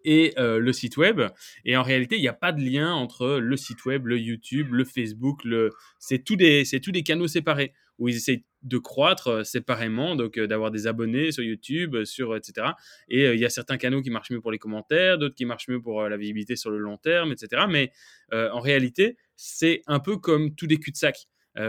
et 0.04 0.32
le 0.38 0.72
site 0.72 0.96
web. 0.96 1.20
Et 1.64 1.76
en 1.76 1.82
réalité, 1.82 2.16
il 2.16 2.22
n'y 2.22 2.28
a 2.28 2.32
pas 2.32 2.52
de 2.52 2.62
lien 2.62 2.94
entre 2.94 3.38
le 3.38 3.56
site 3.56 3.84
web, 3.84 4.06
le 4.06 4.18
YouTube, 4.18 4.72
le 4.72 4.84
Facebook. 4.84 5.44
Le... 5.44 5.72
C'est 5.98 6.24
tous 6.24 6.36
des, 6.36 6.64
c'est 6.64 6.80
tous 6.80 6.92
des 6.92 7.02
canaux 7.02 7.26
séparés 7.26 7.74
où 7.98 8.08
ils 8.08 8.16
essayent 8.16 8.44
de 8.66 8.78
croître 8.78 9.46
séparément, 9.46 10.16
donc 10.16 10.38
d'avoir 10.38 10.70
des 10.70 10.86
abonnés 10.86 11.32
sur 11.32 11.42
YouTube, 11.42 12.04
sur 12.04 12.36
etc. 12.36 12.68
Et 13.08 13.32
il 13.32 13.40
y 13.40 13.44
a 13.44 13.50
certains 13.50 13.78
canaux 13.78 14.02
qui 14.02 14.10
marchent 14.10 14.30
mieux 14.30 14.40
pour 14.40 14.50
les 14.50 14.58
commentaires, 14.58 15.18
d'autres 15.18 15.34
qui 15.34 15.44
marchent 15.44 15.68
mieux 15.68 15.80
pour 15.80 16.02
la 16.08 16.16
visibilité 16.16 16.56
sur 16.56 16.70
le 16.70 16.78
long 16.78 16.96
terme, 16.96 17.32
etc. 17.32 17.64
Mais 17.68 17.92
en 18.32 18.60
réalité, 18.60 19.16
c'est 19.36 19.82
un 19.86 20.00
peu 20.00 20.16
comme 20.16 20.54
tous 20.54 20.66
des 20.66 20.78
cul-de-sac. 20.78 21.28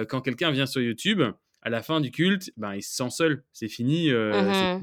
quand 0.09 0.21
quelqu'un 0.21 0.51
vient 0.51 0.65
sur 0.65 0.81
YouTube, 0.81 1.21
à 1.61 1.69
la 1.69 1.83
fin 1.83 2.01
du 2.01 2.11
culte, 2.11 2.51
ben, 2.57 2.75
il 2.75 2.83
se 2.83 2.95
sent 2.95 3.09
seul. 3.09 3.43
C'est 3.53 3.69
fini. 3.69 4.11
Mmh 4.11 4.81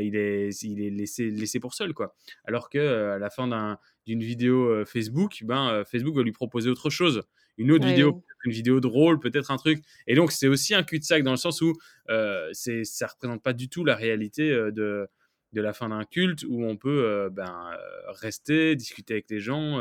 il 0.00 0.16
est, 0.16 0.62
il 0.62 0.80
est 0.80 0.88
laissé, 0.88 1.30
laissé 1.30 1.60
pour 1.60 1.74
seul. 1.74 1.92
Quoi. 1.92 2.16
Alors 2.46 2.70
qu'à 2.70 3.16
à 3.16 3.18
la 3.18 3.28
fin 3.28 3.76
d'une 4.06 4.22
vidéo 4.22 4.86
Facebook, 4.86 5.42
ben, 5.44 5.84
Facebook 5.84 6.16
va 6.16 6.22
lui 6.22 6.32
proposer 6.32 6.70
autre 6.70 6.88
chose. 6.88 7.24
Une 7.58 7.70
autre 7.72 7.86
vidéo, 7.86 8.24
une 8.46 8.52
vidéo 8.52 8.80
drôle, 8.80 9.18
peut-être 9.20 9.50
un 9.50 9.56
truc. 9.56 9.82
Et 10.06 10.14
donc, 10.14 10.32
c'est 10.32 10.48
aussi 10.48 10.74
un 10.74 10.82
cul-de-sac 10.82 11.22
dans 11.22 11.32
le 11.32 11.36
sens 11.36 11.60
où 11.60 11.74
euh, 12.08 12.48
c'est, 12.52 12.84
ça 12.84 13.06
représente 13.06 13.42
pas 13.42 13.52
du 13.52 13.68
tout 13.68 13.84
la 13.84 13.94
réalité 13.94 14.50
de, 14.50 15.08
de 15.52 15.60
la 15.60 15.72
fin 15.72 15.88
d'un 15.88 16.04
culte 16.04 16.44
où 16.48 16.64
on 16.64 16.76
peut 16.76 17.28
ben, 17.32 17.70
rester, 18.08 18.76
discuter 18.76 19.14
avec 19.14 19.26
les 19.30 19.40
gens, 19.40 19.80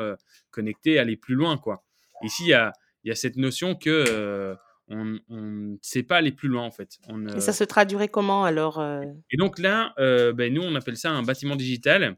connecter, 0.51 0.99
aller 0.99 1.15
plus 1.15 1.35
loin. 1.35 1.57
Quoi. 1.57 1.83
Ici, 2.23 2.43
il 2.43 2.49
y 2.49 2.53
a, 2.53 2.73
y 3.03 3.11
a 3.11 3.15
cette 3.15 3.37
notion 3.37 3.75
que 3.75 4.55
on 4.87 5.19
ne 5.29 5.77
sait 5.81 6.03
pas 6.03 6.17
aller 6.17 6.31
plus 6.31 6.47
loin 6.47 6.63
en 6.63 6.71
fait. 6.71 6.99
On, 7.07 7.25
Et 7.27 7.39
ça 7.39 7.53
se 7.53 7.63
traduirait 7.63 8.07
comment 8.07 8.45
alors 8.45 8.83
Et 9.31 9.37
donc 9.37 9.59
là, 9.59 9.93
ben, 9.97 10.53
nous 10.53 10.61
on 10.61 10.75
appelle 10.75 10.97
ça 10.97 11.11
un 11.11 11.23
bâtiment 11.23 11.55
digital. 11.55 12.17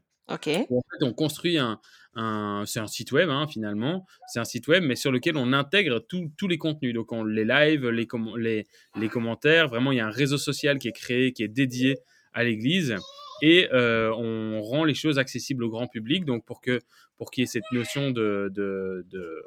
En 0.70 0.82
fait, 0.82 1.04
on 1.04 1.12
construit 1.12 1.58
un, 1.58 1.80
un 2.14 2.64
c'est 2.66 2.80
un 2.80 2.86
site 2.86 3.12
web 3.12 3.30
hein, 3.30 3.46
finalement, 3.46 4.06
c'est 4.26 4.40
un 4.40 4.44
site 4.44 4.68
web 4.68 4.82
mais 4.84 4.96
sur 4.96 5.10
lequel 5.10 5.36
on 5.36 5.52
intègre 5.52 6.00
tous 6.00 6.48
les 6.48 6.58
contenus, 6.58 6.94
donc 6.94 7.12
on, 7.12 7.24
les 7.24 7.44
lives, 7.44 7.88
les, 7.88 8.06
les, 8.36 8.66
les 8.96 9.08
commentaires. 9.08 9.68
Vraiment, 9.68 9.92
il 9.92 9.98
y 9.98 10.00
a 10.00 10.06
un 10.06 10.10
réseau 10.10 10.38
social 10.38 10.78
qui 10.78 10.88
est 10.88 10.92
créé, 10.92 11.32
qui 11.32 11.42
est 11.42 11.48
dédié 11.48 11.98
à 12.32 12.44
l'Église. 12.44 12.96
Et 13.40 13.68
on 13.72 14.60
rend 14.62 14.84
les 14.84 14.94
choses 14.94 15.18
accessibles 15.18 15.62
au 15.64 15.70
grand 15.70 15.86
public. 15.86 16.24
Donc 16.24 16.44
pour 16.44 16.60
que 16.60 16.80
pour 17.16 17.30
qu'il 17.30 17.42
y 17.42 17.44
ait 17.44 17.46
cette 17.46 17.70
notion 17.72 18.10
de, 18.10 18.50
de, 18.52 19.04
de, 19.10 19.44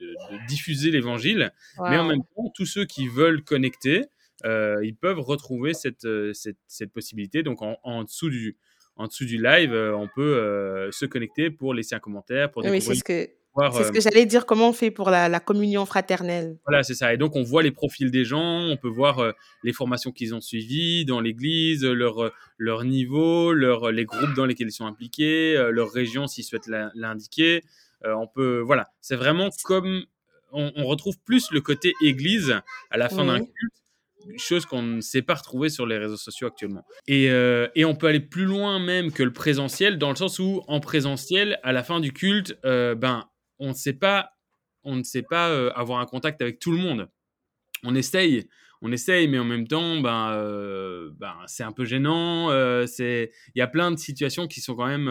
de 0.00 0.46
diffuser 0.48 0.90
l'évangile. 0.90 1.52
Mais 1.78 1.98
en 1.98 2.04
même 2.04 2.22
temps 2.34 2.50
tous 2.54 2.66
ceux 2.66 2.84
qui 2.84 3.08
veulent 3.08 3.42
connecter 3.44 4.06
ils 4.44 4.96
peuvent 4.98 5.20
retrouver 5.20 5.74
cette, 5.74 6.06
cette, 6.32 6.58
cette 6.66 6.92
possibilité. 6.92 7.42
Donc 7.42 7.62
en, 7.62 7.78
en, 7.82 8.04
dessous 8.04 8.30
du 8.30 8.56
en 8.96 9.06
dessous 9.06 9.24
du 9.24 9.42
live 9.42 9.72
on 9.74 10.08
peut 10.08 10.88
se 10.90 11.06
connecter 11.06 11.50
pour 11.50 11.74
laisser 11.74 11.94
un 11.94 12.00
commentaire 12.00 12.50
pour 12.50 12.62
découvrir 12.62 12.82
oui, 12.82 12.94
c'est 12.94 12.98
ce 12.98 13.04
que 13.04 13.30
c'est 13.72 13.84
ce 13.84 13.92
que 13.92 14.00
j'allais 14.00 14.26
dire, 14.26 14.44
comment 14.44 14.68
on 14.68 14.72
fait 14.74 14.90
pour 14.90 15.08
la, 15.08 15.40
communion 15.40 15.86
fraternelle 15.86 16.58
Voilà, 16.66 16.82
c'est 16.82 16.94
ça. 16.94 17.14
Et 17.14 17.16
donc, 17.16 17.36
on 17.36 17.42
voit 17.42 17.62
les 17.62 17.70
profils 17.70 18.10
des 18.10 18.26
gens, 18.26 18.66
on 18.68 18.76
peut 18.76 18.88
voir 18.90 19.32
les 19.64 19.72
formations 19.72 20.12
qu'ils 20.12 20.34
ont 20.34 20.42
suivies 20.42 21.06
dans 21.06 21.20
l'Église, 21.20 21.82
leur, 21.82 22.32
leur 22.58 22.84
niveau, 22.84 23.54
leur, 23.54 23.90
les 23.92 24.04
groupes 24.04 24.34
dans 24.34 24.44
lesquels 24.44 24.68
ils 24.68 24.72
sont 24.72 24.84
impliqués, 24.84 25.54
leur 25.70 25.90
région 25.90 26.26
s'ils 26.26 26.44
souhaitent 26.44 26.68
l'indiquer. 26.94 27.62
on 28.04 28.26
peut, 28.26 28.60
voilà, 28.60 28.90
c'est 29.00 29.16
vraiment 29.16 29.48
comme 29.64 30.04
on, 30.52 30.84
retrouve 30.84 31.18
plus 31.24 31.50
le 31.50 31.60
côté 31.60 31.92
Église 32.02 32.54
à 32.90 32.96
la 32.96 33.08
fin 33.08 33.24
d'un 33.24 33.38
culte, 33.38 33.74
chose 34.38 34.66
qu'on 34.66 34.82
ne 34.82 35.00
sait 35.00 35.22
pas 35.22 35.34
retrouver 35.34 35.68
sur 35.68 35.86
les 35.86 35.98
réseaux 35.98 36.16
sociaux 36.16 36.46
actuellement. 36.46 36.84
Et, 37.06 37.26
et, 37.26 37.84
on 37.84 37.94
peut 37.94 38.06
aller 38.06 38.20
plus 38.20 38.44
loin 38.44 38.78
même 38.78 39.12
que 39.12 39.22
le 39.22 39.32
présentiel, 39.32 39.98
dans 39.98 40.10
le 40.10 40.16
sens 40.16 40.38
où 40.38 40.62
en 40.68 40.80
présentiel, 40.80 41.58
à 41.62 41.72
la 41.72 41.82
fin 41.82 42.00
du 42.00 42.12
culte, 42.12 42.58
ben 42.62 43.28
on 43.58 43.68
ne 43.68 43.74
sait 43.74 43.94
pas, 43.94 44.30
on 44.84 44.96
ne 44.96 45.02
sait 45.02 45.22
pas 45.22 45.50
euh, 45.50 45.70
avoir 45.74 46.00
un 46.00 46.06
contact 46.06 46.40
avec 46.42 46.58
tout 46.58 46.70
le 46.70 46.78
monde. 46.78 47.08
On 47.82 47.94
essaye, 47.94 48.48
on 48.82 48.92
essaye, 48.92 49.28
mais 49.28 49.38
en 49.38 49.44
même 49.44 49.66
temps, 49.66 50.00
ben, 50.00 50.32
euh, 50.32 51.10
ben 51.18 51.34
c'est 51.46 51.62
un 51.62 51.72
peu 51.72 51.84
gênant. 51.84 52.50
Euh, 52.50 52.86
il 52.98 53.28
y 53.54 53.60
a 53.60 53.66
plein 53.66 53.90
de 53.90 53.98
situations 53.98 54.46
qui 54.46 54.60
sont 54.60 54.74
quand 54.74 54.86
même, 54.86 55.08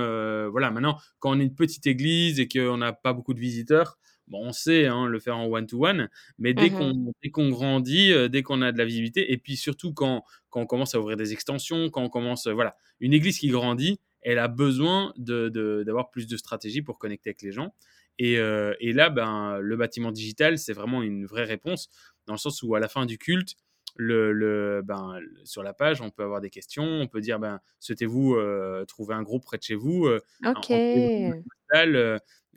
voilà. 0.49 0.71
Maintenant, 0.71 0.99
quand 1.19 1.35
on 1.35 1.39
est 1.39 1.43
une 1.43 1.55
petite 1.55 1.87
église 1.87 2.39
et 2.39 2.47
qu'on 2.47 2.77
n'a 2.77 2.93
pas 2.93 3.13
beaucoup 3.13 3.33
de 3.33 3.39
visiteurs, 3.39 3.97
bon, 4.27 4.47
on 4.47 4.51
sait 4.51 4.87
hein, 4.87 5.07
le 5.07 5.19
faire 5.19 5.37
en 5.37 5.45
one 5.45 5.67
to 5.67 5.85
one, 5.85 6.09
mais 6.37 6.53
dès 6.53 6.69
mmh 6.69 7.31
qu'on 7.31 7.49
grandit, 7.49 8.13
dès 8.29 8.43
qu'on 8.43 8.61
a 8.61 8.71
de 8.71 8.77
la 8.77 8.85
visibilité, 8.85 9.31
et 9.31 9.37
puis 9.37 9.57
surtout 9.57 9.93
quand 9.93 10.23
quand 10.49 10.61
on 10.61 10.65
commence 10.65 10.95
à 10.95 11.01
ouvrir 11.01 11.17
des 11.17 11.33
extensions, 11.33 11.89
quand 11.89 12.01
on 12.01 12.09
commence, 12.09 12.47
voilà, 12.47 12.77
une 13.01 13.11
église 13.11 13.39
qui 13.39 13.49
grandit, 13.49 13.99
elle 14.21 14.39
a 14.39 14.47
besoin 14.47 15.13
de, 15.17 15.49
d'avoir 15.85 16.09
plus 16.09 16.27
de 16.27 16.37
stratégies 16.37 16.81
pour 16.81 16.97
connecter 16.97 17.31
avec 17.31 17.41
les 17.41 17.51
gens. 17.51 17.73
Euh, 18.21 18.73
et, 18.79 18.93
là, 18.93 19.09
ben, 19.09 19.57
le 19.59 19.77
bâtiment 19.77 20.11
digital, 20.11 20.57
c'est 20.57 20.73
vraiment 20.73 21.03
une 21.03 21.25
vraie 21.25 21.43
réponse, 21.43 21.89
dans 22.25 22.33
le 22.33 22.39
sens 22.39 22.63
où 22.63 22.73
à 22.75 22.79
la 22.79 22.87
fin 22.87 23.05
du 23.05 23.17
culte, 23.17 23.55
le, 23.95 24.81
ben, 24.83 25.19
sur 25.43 25.63
la 25.63 25.73
page, 25.73 26.01
on 26.01 26.09
peut 26.09 26.23
avoir 26.23 26.41
des 26.41 26.49
questions, 26.49 26.83
on 26.83 27.07
peut 27.07 27.21
dire, 27.21 27.39
ben, 27.39 27.59
souhaitez-vous 27.79 28.35
euh, 28.35 28.85
trouver 28.85 29.15
un 29.15 29.23
groupe 29.23 29.43
près 29.43 29.57
de 29.57 29.63
chez 29.63 29.75
vous 29.75 30.07
Ok. 30.45 30.71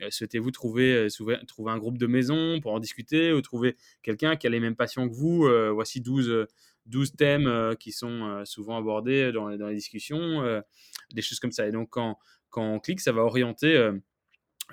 Souhaitez-vous 0.09 0.51
trouver, 0.51 1.07
trouver 1.47 1.71
un 1.71 1.77
groupe 1.77 1.97
de 1.97 2.07
maison 2.07 2.61
pour 2.61 2.73
en 2.73 2.79
discuter 2.79 3.33
ou 3.33 3.41
trouver 3.41 3.75
quelqu'un 4.01 4.37
qui 4.37 4.47
a 4.47 4.49
les 4.49 4.61
mêmes 4.61 4.75
passions 4.75 5.09
que 5.09 5.13
vous 5.13 5.49
Voici 5.73 5.99
12, 5.99 6.47
12 6.85 7.15
thèmes 7.17 7.75
qui 7.79 7.91
sont 7.91 8.43
souvent 8.45 8.77
abordés 8.77 9.31
dans, 9.33 9.55
dans 9.57 9.67
les 9.67 9.75
discussions, 9.75 10.61
des 11.13 11.21
choses 11.21 11.39
comme 11.39 11.51
ça. 11.51 11.67
Et 11.67 11.71
donc, 11.71 11.89
quand, 11.89 12.17
quand 12.49 12.63
on 12.63 12.79
clique, 12.79 13.01
ça 13.01 13.11
va 13.11 13.23
orienter 13.23 13.91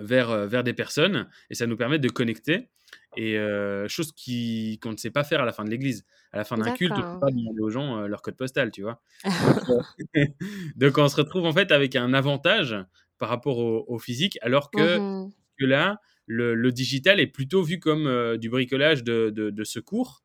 vers, 0.00 0.30
euh, 0.30 0.46
vers 0.46 0.64
des 0.64 0.72
personnes 0.72 1.28
et 1.50 1.54
ça 1.54 1.66
nous 1.66 1.76
permet 1.76 1.98
de 1.98 2.08
connecter. 2.08 2.68
Et 3.16 3.38
euh, 3.38 3.88
chose 3.88 4.12
qu'on 4.12 4.92
ne 4.92 4.96
sait 4.96 5.10
pas 5.10 5.24
faire 5.24 5.40
à 5.40 5.44
la 5.44 5.52
fin 5.52 5.64
de 5.64 5.70
l'église. 5.70 6.04
À 6.32 6.38
la 6.38 6.44
fin 6.44 6.56
d'un 6.56 6.72
culte, 6.72 6.92
on 6.94 6.98
ne 6.98 7.14
peut 7.14 7.20
pas 7.20 7.30
demander 7.30 7.60
aux 7.60 7.70
gens 7.70 7.98
euh, 7.98 8.06
leur 8.06 8.20
code 8.20 8.36
postal, 8.36 8.70
tu 8.70 8.82
vois. 8.82 9.00
Donc, 10.76 10.98
on 10.98 11.08
se 11.08 11.16
retrouve 11.16 11.46
en 11.46 11.52
fait 11.52 11.72
avec 11.72 11.96
un 11.96 12.12
avantage 12.14 12.76
par 13.18 13.30
rapport 13.30 13.58
au, 13.58 13.98
physique, 13.98 14.38
alors 14.42 14.70
que, 14.70 14.98
mmh 14.98 15.32
que 15.58 15.64
là, 15.64 16.02
le, 16.26 16.70
digital 16.70 17.18
est 17.18 17.26
plutôt 17.26 17.62
vu 17.62 17.80
comme 17.80 18.36
du 18.36 18.50
bricolage 18.50 19.02
de, 19.02 19.30
de, 19.30 19.64
secours, 19.64 20.22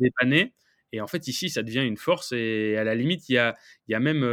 dépanné. 0.00 0.52
Et 0.90 1.00
en 1.00 1.06
fait, 1.06 1.28
ici, 1.28 1.48
ça 1.48 1.62
devient 1.62 1.84
une 1.84 1.96
force 1.96 2.32
et 2.32 2.76
à 2.76 2.82
la 2.82 2.96
limite, 2.96 3.28
il 3.28 3.34
y 3.34 3.38
a, 3.38 3.54
y 3.86 3.94
a 3.94 4.00
même 4.00 4.24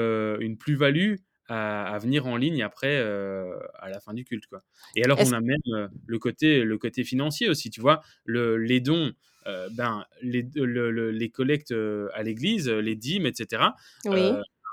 une 0.42 0.58
plus-value 0.58 1.18
à, 1.50 1.98
venir 2.00 2.28
en 2.28 2.38
ligne 2.38 2.64
après 2.64 2.98
euh, 2.98 3.58
à 3.80 3.90
la 3.90 4.00
fin 4.00 4.14
du 4.14 4.24
culte 4.24 4.46
quoi. 4.48 4.64
Et 4.96 5.04
alors 5.04 5.20
on 5.22 5.32
a 5.34 5.42
même 5.42 5.58
euh, 5.74 5.88
le 6.06 6.20
côté 6.20 6.64
le 6.64 6.78
côté 6.78 7.04
financier 7.04 7.50
aussi, 7.50 7.70
tu 7.70 7.82
vois, 7.82 8.02
le, 8.26 8.58
les 8.58 8.80
dons 8.80 9.12
euh, 9.48 9.70
ben 9.74 10.06
les, 10.22 10.48
les 10.56 11.30
collectes 11.30 11.74
à 12.14 12.24
l'église, 12.24 12.70
les 12.70 12.96
dîmes 12.96 13.26
etc. 13.26 13.64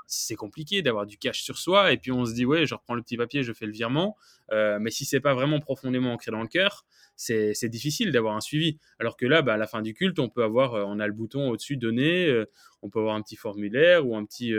c'est 0.07 0.37
compliqué 0.37 0.83
d'avoir 0.83 1.07
du 1.07 1.19
cash 1.19 1.43
sur 1.43 1.59
soi 1.59 1.93
et 1.93 1.97
puis 1.97 2.13
on 2.13 2.25
se 2.25 2.33
dit 2.33 2.45
ouais 2.45 2.67
je 2.67 2.75
reprends 2.75 2.95
le 2.95 3.03
petit 3.03 3.17
papier 3.17 3.43
je 3.43 3.53
fais 3.53 3.67
le 3.67 3.73
virement. 3.73 4.17
Mais 4.51 4.91
si 4.91 5.05
c'est 5.05 5.21
pas 5.21 5.35
vraiment 5.35 5.61
profondément 5.61 6.13
ancré 6.13 6.31
dans 6.31 6.43
le 6.43 6.49
cœur 6.49 6.85
c'est 7.17 7.69
difficile 7.69 8.13
d'avoir 8.13 8.37
un 8.37 8.41
suivi. 8.41 8.79
Alors 9.01 9.17
que 9.17 9.27
là 9.27 9.43
bah, 9.43 9.55
à 9.55 9.57
la 9.57 9.67
fin 9.67 9.83
du 9.83 9.95
culte 9.95 10.19
on 10.19 10.29
peut 10.29 10.45
avoir 10.45 10.75
on 10.75 11.01
a 11.01 11.07
le 11.07 11.13
bouton 11.13 11.49
au 11.49 11.57
dessus 11.57 11.77
donner 11.77 12.45
on 12.83 12.91
peut 12.91 13.01
avoir 13.01 13.17
un 13.17 13.23
petit 13.23 13.37
formulaire 13.37 14.07
ou 14.07 14.17
un 14.17 14.25
petit 14.25 14.55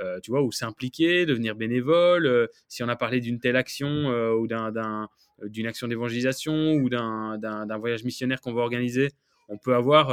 euh, 0.00 0.18
tu 0.20 0.30
vois, 0.30 0.42
ou 0.42 0.50
s'impliquer, 0.50 1.26
devenir 1.26 1.54
bénévole, 1.54 2.26
euh, 2.26 2.46
si 2.68 2.82
on 2.82 2.88
a 2.88 2.96
parlé 2.96 3.20
d'une 3.20 3.38
telle 3.38 3.56
action 3.56 3.88
euh, 3.88 4.32
ou 4.32 4.46
d'une 4.46 5.66
action 5.66 5.88
d'évangélisation 5.88 6.72
ou 6.72 6.88
d'un 6.88 7.78
voyage 7.78 8.04
missionnaire 8.04 8.40
qu'on 8.40 8.54
va 8.54 8.62
organiser, 8.62 9.10
on 9.48 9.58
peut 9.58 9.74
avoir, 9.74 10.10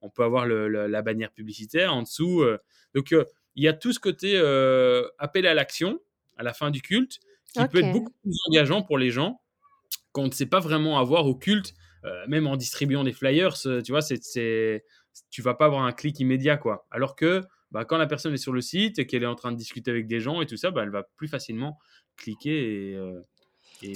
on 0.00 0.08
peut 0.08 0.24
avoir 0.24 0.46
la 0.46 1.02
bannière 1.02 1.30
publicitaire 1.32 1.94
en 1.94 2.02
dessous. 2.02 2.42
donc, 2.94 3.14
il 3.60 3.64
y 3.64 3.68
a 3.68 3.74
tout 3.74 3.92
ce 3.92 4.00
côté 4.00 4.38
appel 5.18 5.46
à 5.46 5.54
l'action 5.54 6.00
à 6.36 6.42
la 6.42 6.54
fin 6.54 6.70
du 6.70 6.80
culte 6.80 7.20
qui 7.52 7.64
peut 7.68 7.78
être 7.78 7.92
beaucoup 7.92 8.12
plus 8.22 8.34
engageant 8.48 8.82
pour 8.82 8.96
les 8.96 9.10
gens 9.10 9.40
qu'on 10.12 10.26
ne 10.26 10.32
sait 10.32 10.46
pas 10.46 10.60
vraiment 10.60 10.98
avoir 10.98 11.26
au 11.26 11.34
culte, 11.34 11.74
même 12.26 12.46
en 12.46 12.56
distribuant 12.56 13.04
des 13.04 13.12
flyers, 13.12 13.54
tu 13.58 13.92
vois, 13.92 14.00
c'est, 14.00 14.82
tu 15.30 15.42
vas 15.42 15.54
pas 15.54 15.66
avoir 15.66 15.82
un 15.82 15.92
clic 15.92 16.18
immédiat, 16.20 16.56
quoi. 16.56 16.86
Alors 16.90 17.16
que 17.16 17.42
bah, 17.70 17.84
quand 17.84 17.98
la 17.98 18.06
personne 18.06 18.34
est 18.34 18.38
sur 18.38 18.52
le 18.52 18.60
site 18.60 18.98
et 18.98 19.06
qu'elle 19.06 19.22
est 19.22 19.26
en 19.26 19.34
train 19.34 19.52
de 19.52 19.56
discuter 19.56 19.90
avec 19.90 20.06
des 20.06 20.20
gens 20.20 20.40
et 20.40 20.46
tout 20.46 20.56
ça, 20.56 20.70
bah, 20.70 20.82
elle 20.82 20.90
va 20.90 21.04
plus 21.16 21.28
facilement 21.28 21.78
cliquer 22.16 22.90
et, 22.90 22.94
euh, 22.96 23.20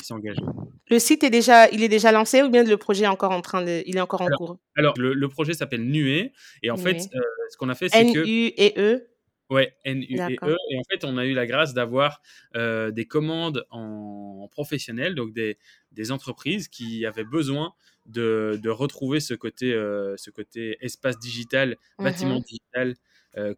s'engager. 0.02 0.42
Le 0.90 0.98
site 0.98 1.24
est 1.24 1.30
déjà, 1.30 1.68
il 1.70 1.82
est 1.82 1.88
déjà 1.88 2.12
lancé 2.12 2.42
ou 2.42 2.50
bien 2.50 2.62
le 2.62 2.76
projet 2.76 3.04
est 3.04 3.08
encore 3.08 3.32
en 3.32 3.40
train 3.40 3.62
de, 3.62 3.82
il 3.86 3.96
est 3.96 4.00
encore 4.00 4.22
en 4.22 4.28
cours? 4.28 4.58
Alors 4.76 4.94
le, 4.96 5.28
projet 5.28 5.54
s'appelle 5.54 5.84
Nué 5.84 6.32
et 6.62 6.70
en 6.70 6.76
fait, 6.76 7.08
euh, 7.14 7.20
ce 7.50 7.56
qu'on 7.56 7.68
a 7.68 7.74
fait, 7.74 7.88
c'est 7.88 8.12
que 8.12 8.18
N 8.20 8.26
U 8.26 8.52
et 8.56 8.74
E? 8.78 9.08
Ouais, 9.50 9.76
N 9.84 10.02
U 10.02 10.18
E. 10.18 10.56
Et 10.70 10.78
en 10.78 10.82
fait, 10.90 11.04
on 11.04 11.18
a 11.18 11.26
eu 11.26 11.34
la 11.34 11.46
grâce 11.46 11.74
d'avoir 11.74 12.22
euh, 12.56 12.90
des 12.90 13.06
commandes 13.06 13.66
en, 13.70 14.48
professionnel, 14.50 15.14
donc 15.14 15.32
des, 15.32 15.58
des, 15.92 16.12
entreprises 16.12 16.68
qui 16.68 17.04
avaient 17.04 17.24
besoin 17.24 17.74
de, 18.06 18.58
de 18.62 18.70
retrouver 18.70 19.20
ce 19.20 19.34
côté, 19.34 19.72
ce 19.72 20.30
côté 20.30 20.76
espace 20.80 21.18
digital, 21.18 21.76
bâtiment 21.98 22.40
mmh 22.40 22.42
digital 22.42 22.94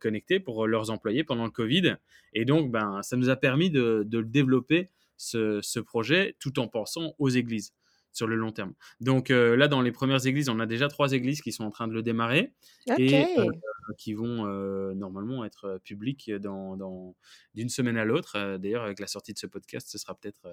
connectés 0.01 0.41
pour 0.41 0.67
leurs 0.67 0.91
employés 0.91 1.23
pendant 1.23 1.45
le 1.45 1.51
Covid. 1.51 1.97
Et 2.33 2.45
donc, 2.45 2.71
ben, 2.71 3.03
ça 3.03 3.17
nous 3.17 3.29
a 3.29 3.37
permis 3.37 3.71
de, 3.71 4.05
de 4.07 4.23
développer 4.23 4.89
ce, 5.19 5.61
ce, 5.63 5.81
projet 5.81 6.35
tout 6.41 6.59
en 6.59 6.69
pensant 6.69 7.15
aux 7.19 7.29
églises 7.29 7.73
sur 8.17 8.27
le 8.27 8.37
long 8.37 8.51
terme. 8.51 8.73
Donc 9.01 9.29
là, 9.29 9.69
dans 9.69 9.83
les 9.83 9.93
premières 9.93 10.27
églises, 10.27 10.49
on 10.49 10.59
a 10.59 10.67
déjà 10.67 10.89
trois 10.89 11.13
églises 11.13 11.43
qui 11.43 11.53
sont 11.53 11.65
en 11.65 11.71
train 11.71 11.87
de 11.87 11.93
le 11.93 12.03
démarrer 12.03 12.55
et 12.99 13.27
qui 13.99 14.15
vont 14.15 14.47
normalement 14.95 15.45
être 15.45 15.81
publiques 15.85 16.31
dans, 16.31 17.15
d'une 17.55 17.69
semaine 17.69 17.99
à 17.99 18.05
l'autre. 18.05 18.57
D'ailleurs, 18.57 18.85
avec 18.85 19.01
la 19.01 19.07
sortie 19.07 19.33
de 19.33 19.39
ce 19.39 19.47
podcast, 19.47 19.89
ce 19.91 19.99
sera 19.99 20.15
peut-être 20.15 20.49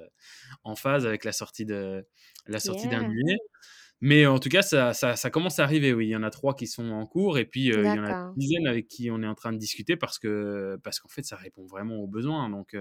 en 0.64 0.76
phase 0.76 1.06
avec 1.06 1.24
la 1.24 1.32
sortie 1.32 1.66
de 1.66 2.06
la 2.48 2.60
sortie 2.60 2.90
d'un 2.90 3.08
billet. 3.08 3.38
Mais 4.06 4.26
en 4.26 4.38
tout 4.38 4.50
cas, 4.50 4.62
ça, 4.62 4.94
ça, 4.94 5.30
commence 5.30 5.60
à 5.60 5.64
arriver, 5.64 5.94
oui. 5.94 6.08
Il 6.08 6.10
y 6.10 6.16
en 6.18 6.24
a 6.24 6.30
trois 6.30 6.56
qui 6.56 6.68
sont 6.68 6.90
en 6.92 7.06
cours 7.06 7.38
et 7.38 7.46
puis 7.46 7.68
il 7.68 7.74
y 7.74 7.90
en 7.90 8.04
a 8.04 8.12
une 8.12 8.34
dizaine 8.36 8.68
avec 8.68 8.90
qui 8.90 9.10
on 9.10 9.24
est 9.24 9.28
en 9.28 9.34
train 9.34 9.54
de 9.54 9.58
discuter 9.58 9.96
parce 9.96 10.20
que 10.20 10.78
parce 10.84 11.00
qu'en 11.00 11.08
fait, 11.08 11.24
ça 11.24 11.38
répond 11.38 11.66
vraiment 11.66 11.96
aux 11.96 12.08
besoins. 12.08 12.50
Donc, 12.50 12.76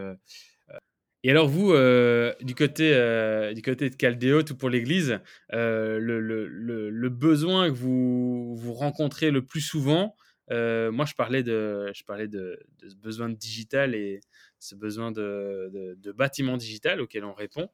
et 1.25 1.31
alors 1.31 1.49
vous, 1.49 1.73
euh, 1.73 2.35
du, 2.41 2.55
côté, 2.55 2.93
euh, 2.95 3.53
du 3.53 3.63
côté 3.63 3.89
de 3.91 3.95
Caldéo, 3.95 4.43
tout 4.43 4.57
pour 4.57 4.71
l'Église, 4.71 5.21
euh, 5.53 5.99
le, 5.99 6.21
le, 6.21 6.91
le, 6.91 7.09
besoin 7.09 7.71
que 7.71 7.77
vous, 7.77 8.57
vous 8.57 8.73
rencontrez 8.73 9.31
le 9.31 9.45
plus 9.45 9.61
souvent, 9.61 10.17
moi 10.51 11.07
je 11.07 11.15
parlais, 11.15 11.43
de, 11.43 11.93
je 11.95 12.03
parlais 12.03 12.29
de, 12.29 12.59
ce 12.87 12.97
besoin 12.97 13.29
de 13.29 13.37
digital 13.37 13.95
et 13.95 14.21
ce 14.59 14.75
besoin 14.75 15.13
de, 15.13 15.97
de 15.97 16.13
bâtiment 16.13 16.57
digital 16.57 17.01
auquel 17.01 17.25
on 17.25 17.33
répond. 17.33 17.69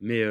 Mais 0.00 0.24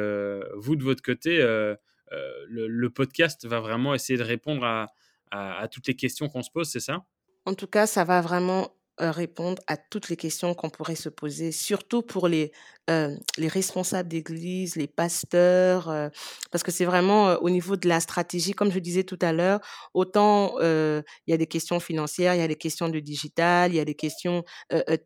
vous, 0.56 0.74
de 0.76 0.82
votre 0.82 1.02
côté, 1.02 1.38
le, 1.40 2.88
podcast 2.88 3.46
va 3.46 3.60
vraiment 3.60 3.94
essayer 3.94 4.18
de 4.18 4.24
répondre 4.24 4.64
à, 4.64 4.92
à 5.30 5.68
toutes 5.68 5.86
les 5.86 5.94
questions 5.94 6.28
qu'on 6.28 6.42
se 6.42 6.50
pose, 6.50 6.70
c'est 6.70 6.80
ça? 6.80 7.04
En 7.44 7.54
tout 7.54 7.66
cas, 7.66 7.86
ça 7.86 8.04
va 8.04 8.20
vraiment 8.20 8.72
répondre 9.10 9.60
à 9.66 9.76
toutes 9.76 10.08
les 10.08 10.16
questions 10.16 10.54
qu'on 10.54 10.70
pourrait 10.70 10.94
se 10.94 11.08
poser, 11.08 11.52
surtout 11.52 12.02
pour 12.02 12.28
les, 12.28 12.52
les 12.88 13.48
responsables 13.48 14.08
d'église, 14.08 14.76
les 14.76 14.86
pasteurs, 14.86 16.10
parce 16.50 16.62
que 16.62 16.70
c'est 16.70 16.84
vraiment 16.84 17.34
au 17.34 17.50
niveau 17.50 17.76
de 17.76 17.88
la 17.88 18.00
stratégie, 18.00 18.52
comme 18.52 18.70
je 18.70 18.78
disais 18.78 19.04
tout 19.04 19.18
à 19.20 19.32
l'heure, 19.32 19.60
autant 19.94 20.58
il 20.60 21.02
y 21.26 21.32
a 21.32 21.36
des 21.36 21.46
questions 21.46 21.80
financières, 21.80 22.34
il 22.34 22.38
y 22.40 22.44
a 22.44 22.48
des 22.48 22.56
questions 22.56 22.88
de 22.88 23.00
digital, 23.00 23.72
il 23.72 23.76
y 23.76 23.80
a 23.80 23.84
des 23.84 23.94
questions 23.94 24.44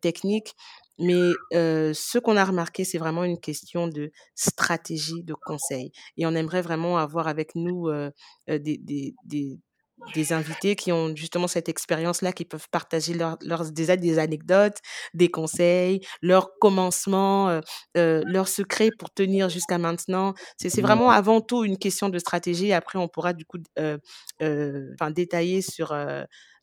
techniques, 0.01 0.53
mais 0.99 1.31
ce 1.51 2.17
qu'on 2.17 2.37
a 2.37 2.45
remarqué, 2.45 2.83
c'est 2.83 2.97
vraiment 2.97 3.23
une 3.23 3.39
question 3.39 3.87
de 3.87 4.11
stratégie, 4.35 5.23
de 5.23 5.35
conseil. 5.45 5.91
Et 6.17 6.25
on 6.25 6.35
aimerait 6.35 6.61
vraiment 6.61 6.97
avoir 6.97 7.27
avec 7.27 7.55
nous 7.55 7.89
des, 8.47 9.13
des, 9.23 9.57
des 10.13 10.33
invités 10.33 10.75
qui 10.75 10.91
ont 10.91 11.15
justement 11.15 11.47
cette 11.47 11.69
expérience-là, 11.69 12.31
qui 12.31 12.45
peuvent 12.45 12.69
partager 12.69 13.13
leurs 13.13 13.37
des, 13.71 13.97
des, 13.97 14.19
anecdotes, 14.19 14.77
des 15.13 15.29
conseils, 15.29 16.01
leurs 16.21 16.57
commencements, 16.59 17.49
euh, 17.49 17.61
euh, 17.97 18.23
leurs 18.25 18.47
secrets 18.47 18.89
pour 18.97 19.11
tenir 19.11 19.49
jusqu'à 19.49 19.77
maintenant. 19.77 20.33
C'est 20.57 20.81
vraiment 20.81 21.09
avant 21.09 21.41
tout 21.41 21.63
une 21.63 21.77
question 21.77 22.09
de 22.09 22.19
stratégie. 22.19 22.73
Après, 22.73 22.99
on 22.99 23.07
pourra 23.07 23.33
du 23.33 23.45
coup 23.45 23.57
euh, 23.79 23.97
enfin, 24.39 25.11
détailler 25.11 25.61
sur 25.61 25.93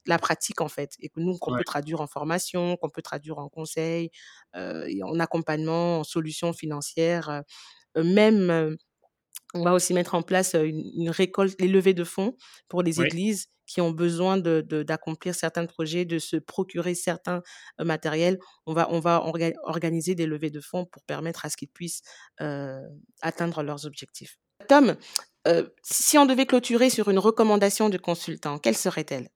la 0.07 0.19
pratique 0.19 0.61
en 0.61 0.69
fait, 0.69 0.93
et 1.00 1.09
que 1.09 1.19
nous, 1.21 1.38
qu'on 1.38 1.57
peut 1.57 1.64
traduire 1.64 2.00
en 2.00 2.07
formation, 2.07 2.76
qu'on 2.76 2.91
peut 2.91 3.03
traduire 3.03 3.38
en 3.38 3.49
conseil, 3.49 4.11
en 4.55 5.21
accompagnement, 5.21 6.00
en 6.00 6.05
solutions 6.05 6.53
financières, 6.53 7.43
même 7.97 8.76
on 9.55 9.62
va 9.62 9.73
aussi 9.73 9.95
mettre 9.95 10.14
en 10.14 10.23
place 10.23 10.55
une, 10.55 11.11
récolte, 11.11 11.61
les 11.61 11.69
levées 11.69 11.95
de 11.95 12.05
fonds 12.05 12.37
pour 12.69 12.83
les 12.83 13.00
églises 13.00 13.49
qui 13.67 13.81
ont 13.81 13.93
besoin 13.93 14.37
d'accomplir 14.37 15.33
de, 15.33 15.38
certains 15.38 15.67
projets, 15.67 16.05
de 16.05 16.19
se 16.19 16.37
procurer 16.37 16.95
certains 16.95 17.43
matériels. 17.79 18.38
On 18.67 18.75
va, 18.75 18.88
on 18.91 19.00
va 19.00 19.25
organiser 19.64 20.14
des 20.14 20.26
levées 20.26 20.50
de 20.50 20.61
fonds 20.61 20.85
pour 20.85 21.03
permettre 21.05 21.47
à 21.47 21.50
ce 21.50 21.57
qu'ils 21.57 21.69
puissent 21.69 22.03
atteindre 23.23 23.62
leurs 23.62 23.87
objectifs. 23.87 24.38
Tom, 24.69 24.97
si 25.83 26.19
on 26.19 26.26
devait 26.26 26.47
clôturer 26.47 26.91
sur 26.91 27.09
une 27.09 27.19
recommandation 27.19 27.88
de 27.88 27.97
consultant, 27.97 28.59
quelle 28.59 28.76
serait-elle? 28.76 29.29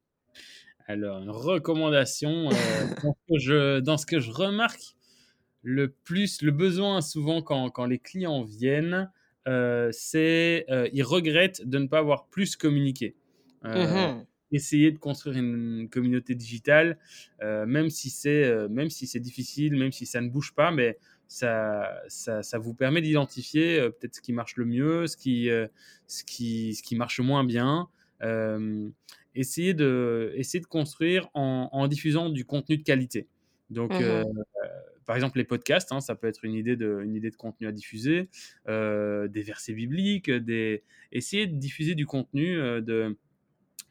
Alors, 0.86 1.20
une 1.20 1.30
recommandation, 1.30 2.48
dans, 2.48 3.12
ce 3.12 3.32
que 3.32 3.38
je, 3.38 3.80
dans, 3.80 3.98
ce 3.98 4.06
que 4.06 4.20
je, 4.20 4.30
remarque 4.30 4.96
le 5.62 5.90
plus, 5.90 6.40
le 6.40 6.50
besoin 6.50 7.02
souvent 7.02 7.42
quand, 7.42 7.68
quand 7.68 7.84
les 7.84 7.98
clients 7.98 8.42
viennent, 8.42 8.94
euh, 8.94 9.17
c'est 9.92 10.66
euh, 10.70 10.88
ils 10.92 11.02
regrettent 11.02 11.66
de 11.66 11.78
ne 11.78 11.86
pas 11.86 11.98
avoir 11.98 12.26
plus 12.26 12.56
communiqué. 12.56 13.14
Euh, 13.64 14.14
mmh 14.14 14.24
essayer 14.50 14.90
de 14.92 14.98
construire 14.98 15.36
une 15.36 15.90
communauté 15.90 16.34
digitale, 16.34 16.96
même 17.42 17.90
si 17.90 18.08
c'est 18.08 18.50
même 18.70 18.88
si 18.88 19.06
c'est 19.06 19.20
difficile, 19.20 19.76
même 19.76 19.92
si 19.92 20.06
ça 20.06 20.22
ne 20.22 20.30
bouge 20.30 20.54
pas, 20.54 20.70
mais 20.70 20.96
ça, 21.26 22.00
ça, 22.08 22.42
ça 22.42 22.58
vous 22.58 22.72
permet 22.72 23.02
d'identifier 23.02 23.78
peut-être 23.90 24.14
ce 24.14 24.22
qui 24.22 24.32
marche 24.32 24.56
le 24.56 24.64
mieux, 24.64 25.06
ce 25.06 25.18
qui, 25.18 25.50
ce 26.06 26.24
qui, 26.24 26.74
ce 26.74 26.82
qui 26.82 26.96
marche 26.96 27.20
moins 27.20 27.44
bien. 27.44 27.90
essayer, 29.34 29.74
de, 29.74 30.32
essayer 30.34 30.60
de 30.60 30.66
construire 30.66 31.28
en, 31.34 31.68
en, 31.70 31.86
diffusant 31.86 32.30
du 32.30 32.46
contenu 32.46 32.78
de 32.78 32.84
qualité. 32.84 33.26
Donc, 33.68 33.92
mmh 33.92 34.24
par 35.08 35.16
exemple, 35.16 35.38
les 35.38 35.44
podcasts, 35.44 35.90
hein, 35.90 36.02
ça 36.02 36.14
peut 36.14 36.26
être 36.26 36.44
une 36.44 36.52
idée 36.52 36.76
de, 36.76 37.00
une 37.02 37.14
idée 37.14 37.30
de 37.30 37.36
contenu 37.36 37.66
à 37.66 37.72
diffuser, 37.72 38.28
euh, 38.68 39.26
des 39.26 39.40
versets 39.40 39.72
bibliques, 39.72 40.30
des... 40.30 40.82
essayer 41.12 41.46
de 41.46 41.56
diffuser 41.56 41.94
du 41.94 42.04
contenu, 42.04 42.58
euh, 42.58 42.82
de, 42.82 43.16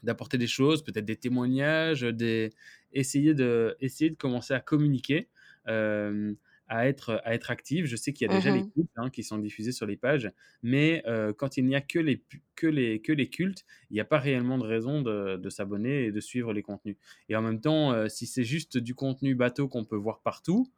d'apporter 0.03 0.37
des 0.37 0.45
choses, 0.45 0.83
peut-être 0.83 1.05
des 1.05 1.15
témoignages, 1.15 2.01
des... 2.01 2.51
essayer, 2.93 3.33
de, 3.33 3.75
essayer 3.79 4.11
de 4.11 4.15
commencer 4.15 4.53
à 4.53 4.59
communiquer. 4.59 5.27
Euh, 5.67 6.35
à 6.69 6.89
être, 6.89 7.21
à 7.23 7.33
être 7.33 7.49
active. 7.49 7.85
Je 7.85 7.95
sais 7.95 8.11
qu'il 8.11 8.27
y 8.27 8.29
a 8.29 8.35
déjà 8.35 8.51
les 8.51 8.63
mmh 8.63 8.71
cultes 8.73 8.91
hein, 8.97 9.09
qui 9.09 9.23
sont 9.23 9.37
diffusés 9.37 9.71
sur 9.71 9.85
les 9.85 9.95
pages, 9.95 10.29
mais 10.63 11.01
quand 11.37 11.55
il 11.55 11.65
n'y 11.65 11.75
a 11.75 11.79
que 11.79 11.97
les, 11.97 12.25
que 12.55 12.67
les, 12.67 12.99
que 12.99 13.13
les 13.13 13.29
cultes, 13.29 13.63
il 13.89 13.93
n'y 13.93 14.01
a 14.01 14.05
pas 14.05 14.19
réellement 14.19 14.57
de 14.57 14.65
raison 14.65 15.01
de, 15.01 15.37
de 15.37 15.49
s'abonner 15.49 16.07
et 16.07 16.11
de 16.11 16.19
suivre 16.19 16.51
les 16.51 16.63
contenus. 16.63 16.97
Et 17.29 17.37
en 17.37 17.41
même 17.41 17.61
temps, 17.61 18.09
si 18.09 18.27
c'est 18.27 18.43
juste 18.43 18.77
du 18.77 18.95
contenu 18.95 19.33
bateau 19.33 19.69
qu'on 19.69 19.85
peut 19.85 19.95
voir 19.95 20.19
partout, 20.19 20.69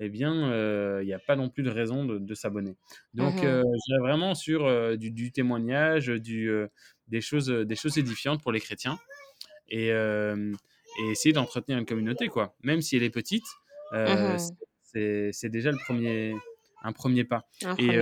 eh 0.00 0.08
bien, 0.08 0.50
euh, 0.50 1.00
il 1.02 1.06
n'y 1.06 1.12
a 1.12 1.18
pas 1.18 1.36
non 1.36 1.48
plus 1.48 1.62
de 1.62 1.70
raison 1.70 2.04
de, 2.04 2.34
s'abonner. 2.34 2.76
Donc, 3.14 3.42
mmh 3.42 3.46
euh, 3.46 3.62
vraiment 4.00 4.34
sur 4.34 4.66
euh, 4.66 4.96
du, 4.96 5.30
témoignage, 5.30 6.08
du, 6.08 6.50
des, 7.08 7.20
choses, 7.20 7.48
des 7.48 7.76
choses 7.76 7.96
édifiantes 7.98 8.42
pour 8.42 8.52
les 8.52 8.60
chrétiens 8.60 8.98
et, 9.68 9.88
et 9.88 11.10
essayer 11.10 11.32
d'entretenir 11.32 11.78
une 11.78 11.86
communauté, 11.86 12.28
quoi. 12.28 12.56
Même 12.62 12.80
si 12.80 12.96
elle 12.96 13.02
est 13.02 13.10
petite, 13.10 13.46
mmh 13.92 14.36
c'est 14.96 15.48
déjà 15.48 15.72
le 15.72 15.78
premier, 15.78 16.36
un 16.82 16.92
premier 16.92 17.24
pas. 17.24 17.48
et, 17.78 18.00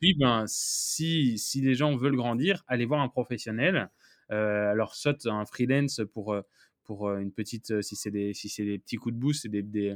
puis, 0.00 0.14
ben, 0.18 0.44
si, 0.46 1.36
si 1.38 1.60
les 1.60 1.74
gens 1.74 1.96
veulent 1.96 2.16
grandir, 2.16 2.64
allez 2.68 2.84
voir 2.84 3.00
un 3.00 3.08
professionnel. 3.08 3.90
alors, 4.28 4.94
soit 4.96 5.26
un 5.26 5.44
freelance 5.44 6.00
pour, 6.12 6.36
pour 6.84 7.12
une 7.12 7.32
petite, 7.32 7.80
si 7.82 7.94
c'est 7.94 8.10
des, 8.10 8.34
si 8.34 8.64
des 8.64 8.78
petits 8.78 8.96
coups 8.96 9.14
de 9.14 9.20
boost, 9.20 9.42
c'est 9.42 9.48
des, 9.48 9.62
des 9.62 9.94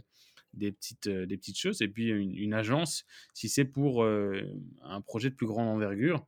des 0.55 0.73
petites, 0.73 1.07
euh, 1.07 1.27
des 1.27 1.37
petites 1.37 1.59
choses. 1.59 1.83
Et 1.83 1.88
puis 1.88 2.09
une, 2.09 2.55
agence, 2.55 3.05
si 3.35 3.49
c'est 3.49 3.65
pour 3.65 4.05
euh, 4.05 4.43
un 4.83 5.01
projet 5.01 5.31
de 5.31 5.35
plus 5.35 5.47
grande 5.47 5.69
envergure, 5.69 6.27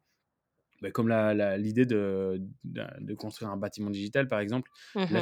bah, 0.83 0.91
comme 0.91 1.09
l'idée 1.09 1.87
de, 1.87 2.43
de, 2.65 3.15
construire 3.15 3.51
un 3.51 3.57
bâtiment 3.57 3.91
digital, 3.91 4.29
par 4.29 4.41
exemple, 4.41 4.71
mmh 4.95 5.17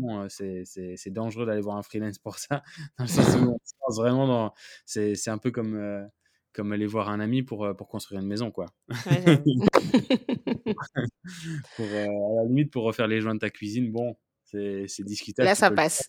euh, 0.00 0.28
c'est 0.28 1.10
dangereux 1.10 1.44
d'aller 1.44 1.60
voir 1.60 1.76
un 1.76 1.82
freelance 1.82 2.18
pour 2.18 2.38
ça. 2.38 2.62
Dans 2.98 3.04
le 3.04 3.08
sens 3.08 3.34
où 3.34 3.58
vraiment 3.96 4.54
C'est 4.84 5.28
un 5.28 5.38
peu 5.38 5.50
comme, 5.50 6.08
comme 6.52 6.70
aller 6.70 6.86
voir 6.86 7.08
un 7.08 7.18
ami 7.18 7.42
pour, 7.42 7.68
pour 7.76 7.88
construire 7.88 8.20
une 8.20 8.28
maison, 8.28 8.52
quoi. 8.52 8.66
pour, 11.76 11.86
à 11.86 12.06
la 12.06 12.44
limite, 12.46 12.70
pour 12.70 12.84
refaire 12.84 13.08
les 13.08 13.20
joints 13.20 13.34
de 13.34 13.40
ta 13.40 13.50
cuisine, 13.50 13.90
bon, 13.90 14.16
c'est 14.44 14.86
discutable. 15.00 15.46
Là, 15.46 15.56
ça 15.56 15.70
passe. 15.70 16.08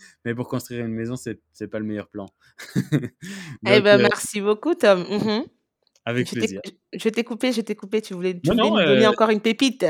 Mais 0.24 0.34
pour 0.34 0.48
construire 0.48 0.84
une 0.84 0.94
maison, 0.94 1.16
c'est 1.16 1.40
n'est 1.60 1.68
pas 1.68 1.78
le 1.78 1.84
meilleur 1.84 2.08
plan. 2.08 2.26
eh 3.66 3.80
ben, 3.80 3.98
merci 4.00 4.40
beaucoup, 4.40 4.74
Tom. 4.74 5.00
Mmh 5.02 5.44
Avec 6.04 6.30
plaisir. 6.30 6.60
Je 6.92 7.08
t'ai 7.08 7.24
coupé, 7.24 7.52
je 7.52 7.60
t'ai 7.60 7.74
coupé. 7.74 8.02
Tu 8.02 8.14
voulais, 8.14 8.38
tu 8.38 8.50
nous 8.50 8.56
donner 8.56 9.06
encore 9.06 9.30
une 9.30 9.40
pépite. 9.40 9.86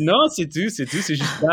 non, 0.00 0.28
c'est 0.28 0.48
tout, 0.48 0.68
c'est 0.68 0.86
tout. 0.86 0.98
C'est 0.98 1.16
juste 1.16 1.44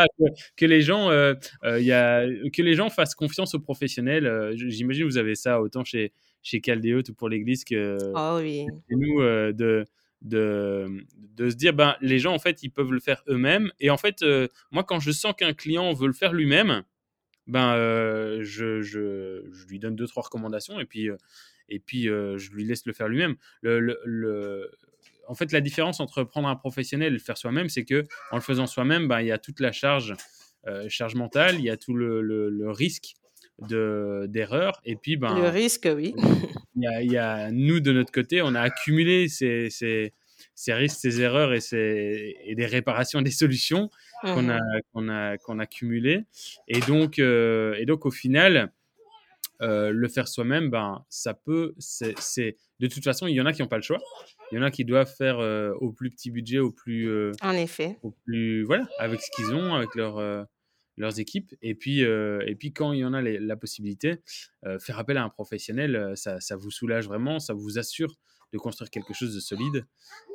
que, 0.58 0.66
les 0.66 0.82
gens, 0.82 1.10
euh, 1.10 1.34
euh, 1.64 1.80
y 1.80 1.92
a, 1.92 2.26
que 2.52 2.62
les 2.62 2.76
gens 2.76 2.90
fassent 2.90 3.16
confiance 3.16 3.56
aux 3.56 3.60
professionnels. 3.60 4.28
Euh, 4.28 4.54
j'imagine 4.56 5.04
que 5.04 5.10
vous 5.10 5.18
avez 5.18 5.36
ça 5.36 5.62
autant 5.62 5.84
chez 5.84 6.14
chez 6.46 6.60
Caldéo 6.60 7.00
ou 7.08 7.14
pour 7.14 7.30
l'Église 7.30 7.64
que 7.64 7.98
oh, 8.16 8.40
oui. 8.42 8.66
chez 8.90 8.96
nous 8.98 9.22
de 9.22 9.86
de, 10.24 11.06
de 11.36 11.50
se 11.50 11.56
dire, 11.56 11.74
ben, 11.74 11.96
les 12.02 12.20
gens, 12.20 12.34
en 12.34 12.40
fait, 12.40 12.64
ils 12.64 12.70
peuvent 12.70 12.92
le 12.92 13.00
faire 13.00 13.24
eux-mêmes. 13.28 13.72
Et 13.80 13.90
en 13.90 13.98
fait, 13.98 14.24
euh, 14.24 14.48
moi, 14.72 14.84
quand 14.84 15.00
je 15.00 15.12
sens 15.12 15.34
qu'un 15.38 15.54
client 15.54 15.94
veut 15.94 16.08
le 16.08 16.14
faire 16.14 16.34
lui-même, 16.34 16.84
ben, 17.48 17.76
euh, 17.76 18.40
je, 18.44 18.82
je, 18.82 19.44
je, 19.52 19.68
lui 19.68 19.80
donne 19.80 19.96
deux, 19.96 20.08
trois 20.08 20.24
recommandations 20.24 20.80
et 20.80 20.86
puis, 20.86 21.10
euh, 21.10 21.18
et 21.70 21.80
puis 21.80 22.04
je 22.04 22.52
lui 22.52 22.66
laisse 22.66 22.86
le 22.86 22.94
faire 22.94 23.08
lui-même. 23.08 23.36
Le, 23.62 23.80
le, 23.80 24.72
en 25.28 25.36
fait, 25.36 25.52
la 25.52 25.62
différence 25.62 26.00
entre 26.00 26.24
prendre 26.24 26.48
un 26.48 26.56
professionnel 26.56 27.08
et 27.08 27.12
le 27.12 27.20
faire 27.20 27.38
soi-même, 27.38 27.70
c'est 27.70 27.86
que 27.86 28.04
en 28.32 28.36
le 28.38 28.42
faisant 28.42 28.68
soi-même, 28.68 29.08
ben, 29.08 29.22
il 29.22 29.28
y 29.28 29.32
a 29.32 29.38
toute 29.38 29.60
la 29.60 29.72
charge 29.72 30.14
charge 30.88 31.16
mentale, 31.16 31.56
il 31.56 31.66
y 31.66 31.70
a 31.70 31.76
tout 31.76 31.94
le, 31.94 32.22
le, 32.22 32.72
risque 32.72 33.16
d'erreur. 33.60 34.82
et 34.86 34.96
puis, 34.96 35.18
ben, 35.18 35.36
le 35.36 35.50
risque, 35.50 35.90
oui. 35.94 36.16
Il 36.76 36.84
y, 36.84 36.88
a, 36.88 37.02
il 37.04 37.12
y, 37.12 37.18
a, 37.18 37.52
nous, 37.52 37.80
de 37.82 37.92
notre 37.92 38.12
côté, 38.12 38.42
on 38.42 38.56
a 38.56 38.62
accumulé 38.62 39.28
ces, 39.28 39.70
ces, 39.70 40.14
ces 40.56 40.74
risques, 40.74 41.00
ces 41.00 41.22
erreurs 41.22 41.54
et, 41.54 42.56
des 42.56 42.66
réparations, 42.66 43.22
des 43.22 43.32
solutions 43.32 43.90
qu'on 44.22 44.50
a, 44.50 44.58
mmh 44.58 44.82
qu'on 44.94 45.10
a, 45.10 45.38
qu'on 45.38 45.60
a 45.60 45.66
cumulées. 45.66 46.24
Et 46.68 46.80
donc, 46.82 47.20
et 47.20 47.86
donc, 47.86 48.06
au 48.06 48.12
final, 48.12 48.72
le 49.60 50.08
faire 50.08 50.28
soi-même, 50.28 50.70
ben, 50.70 51.04
ça 51.10 51.34
peut, 51.34 51.74
c'est, 51.78 52.58
de 52.80 52.88
toute 52.88 53.04
façon, 53.04 53.28
il 53.28 53.36
y 53.36 53.42
en 53.42 53.46
a 53.46 53.54
qui 53.54 53.62
n'ont 53.62 53.68
pas 53.68 53.78
le 53.78 53.84
choix. 53.84 54.00
Il 54.52 54.56
y 54.56 54.60
en 54.60 54.64
a 54.64 54.72
qui 54.72 54.86
doivent 54.86 55.14
faire 55.14 55.40
au 55.82 55.92
plus 55.92 56.12
petit 56.12 56.32
budget, 56.32 56.60
au 56.60 56.72
plus, 56.72 57.32
en 57.42 57.54
effet, 57.54 57.98
au 58.04 58.12
plus, 58.12 58.64
voilà, 58.64 58.88
avec 59.00 59.22
ce 59.22 59.30
qu'ils 59.36 59.56
ont, 59.56 59.74
avec 59.74 59.96
leur, 59.96 60.48
leurs 60.98 61.20
équipes. 61.20 61.54
Et 61.62 61.74
puis, 61.76 62.02
et 62.02 62.56
puis 62.60 62.74
quand 62.74 62.94
il 62.94 63.00
y 63.00 63.06
en 63.06 63.14
a 63.14 63.22
la 63.22 63.56
possibilité, 63.56 64.18
faire 64.80 65.00
appel 65.00 65.18
à 65.18 65.24
un 65.24 65.30
professionnel, 65.30 66.14
ça, 66.16 66.40
ça, 66.40 66.56
vous 66.56 66.72
soulage 66.72 67.08
vraiment, 67.08 67.40
ça 67.40 67.54
vous 67.54 67.80
assure 67.80 68.16
de 68.54 68.58
construire 68.58 68.90
quelque 68.90 69.14
chose 69.14 69.36
de 69.36 69.40
solide, 69.40 69.86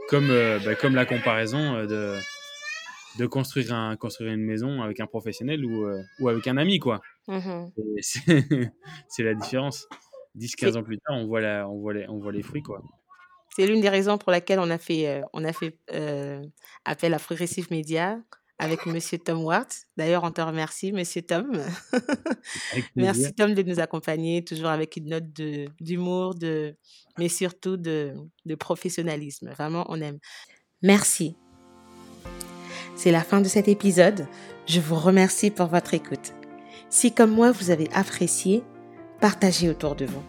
comme, 0.09 0.29
bah, 0.65 0.75
comme 0.75 0.95
la 0.95 1.07
comparaison 1.07 1.85
de, 1.87 2.19
de 3.19 3.27
construire, 3.27 3.73
un, 3.73 3.97
construire 3.97 4.33
une 4.33 4.45
maison 4.45 4.83
avec 4.83 5.01
un 5.01 5.07
professionnel 5.07 5.65
ou, 5.65 5.89
ou 6.21 6.29
avec 6.29 6.47
un 6.47 6.57
ami, 6.57 6.79
quoi. 6.79 7.01
Mmh 7.29 7.67
c'est 8.01 9.23
la 9.23 9.35
différence. 9.35 9.87
10-15 10.37 10.77
ans 10.77 10.83
plus 10.83 10.99
tard, 10.99 11.17
on 11.17 11.27
voit, 11.27 11.41
la, 11.41 11.69
on, 11.69 11.79
voit 11.81 11.95
les, 11.95 12.07
on 12.09 12.19
voit 12.19 12.33
les 12.33 12.43
fruits, 12.43 12.63
quoi. 12.63 12.83
C'est 13.57 13.67
l'une 13.67 13.81
des 13.81 13.89
raisons 13.89 14.19
pour 14.19 14.31
laquelle 14.31 14.61
on 14.61 14.71
a 14.71 14.79
fait, 14.79 15.23
on 15.33 15.45
a 15.45 15.53
fait 15.53 15.79
appel 16.85 17.15
à 17.15 17.19
Progressive 17.19 17.69
Media 17.71 18.21
avec 18.59 18.87
Monsieur 18.87 19.19
Tom 19.19 19.45
Ward. 19.45 19.69
D'ailleurs, 19.97 20.25
on 20.25 20.31
te 20.31 20.41
remercie, 20.41 20.93
Monsieur 20.93 21.23
Tom. 21.23 21.63
Merci 22.97 23.33
Tom 23.33 23.55
de 23.55 23.63
nous 23.63 23.79
accompagner, 23.79 24.45
toujours 24.45 24.69
avec 24.69 24.97
une 24.97 25.11
note 25.11 25.33
d'humour, 25.81 26.35
de, 26.35 26.75
mais 27.19 27.29
surtout 27.29 27.77
de, 27.77 28.15
de 28.45 28.55
professionnalisme. 28.55 29.51
Vraiment, 29.51 29.87
on 29.89 30.01
aime. 30.01 30.19
Merci. 30.83 31.37
C'est 32.97 33.13
la 33.13 33.23
fin 33.23 33.41
de 33.41 33.49
cet 33.49 33.69
épisode. 33.69 34.27
Je 34.67 34.81
vous 34.81 34.97
remercie 34.97 35.51
pour 35.51 35.67
votre 35.67 35.95
écoute. 35.95 36.33
Si 36.91 37.13
comme 37.13 37.31
moi, 37.31 37.53
vous 37.53 37.71
avez 37.71 37.89
apprécié, 37.93 38.63
partagez 39.21 39.69
autour 39.69 39.95
de 39.95 40.07
vous. 40.07 40.23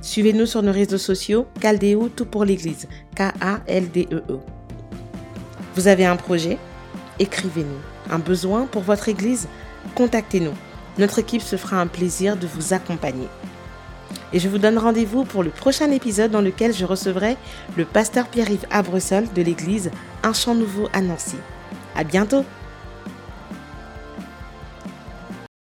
Suivez-nous 0.00 0.46
sur 0.46 0.62
nos 0.62 0.72
réseaux 0.72 0.98
sociaux, 0.98 1.46
Caldeo 1.60 2.08
Tout 2.08 2.24
pour 2.24 2.44
l'Église, 2.44 2.88
K-A-L-D-E-E. 3.16 4.38
Vous 5.74 5.88
avez 5.88 6.06
un 6.06 6.16
projet? 6.16 6.58
Écrivez-nous. 7.20 8.12
Un 8.12 8.18
besoin 8.18 8.66
pour 8.66 8.82
votre 8.82 9.08
Église? 9.08 9.46
Contactez-nous. 9.94 10.54
Notre 10.98 11.20
équipe 11.20 11.42
se 11.42 11.56
fera 11.56 11.80
un 11.80 11.86
plaisir 11.86 12.36
de 12.36 12.46
vous 12.46 12.72
accompagner. 12.72 13.28
Et 14.32 14.40
je 14.40 14.48
vous 14.48 14.58
donne 14.58 14.78
rendez-vous 14.78 15.24
pour 15.24 15.42
le 15.42 15.50
prochain 15.50 15.90
épisode 15.90 16.30
dans 16.30 16.40
lequel 16.40 16.72
je 16.74 16.84
recevrai 16.84 17.36
le 17.76 17.84
pasteur 17.84 18.26
Pierre-Yves 18.26 18.66
Abresol 18.70 19.32
de 19.34 19.42
l'église 19.42 19.90
Un 20.22 20.32
Champ 20.32 20.54
Nouveau 20.54 20.88
à 20.92 21.02
Nancy. 21.02 21.36
À 21.94 22.04
bientôt! 22.04 22.44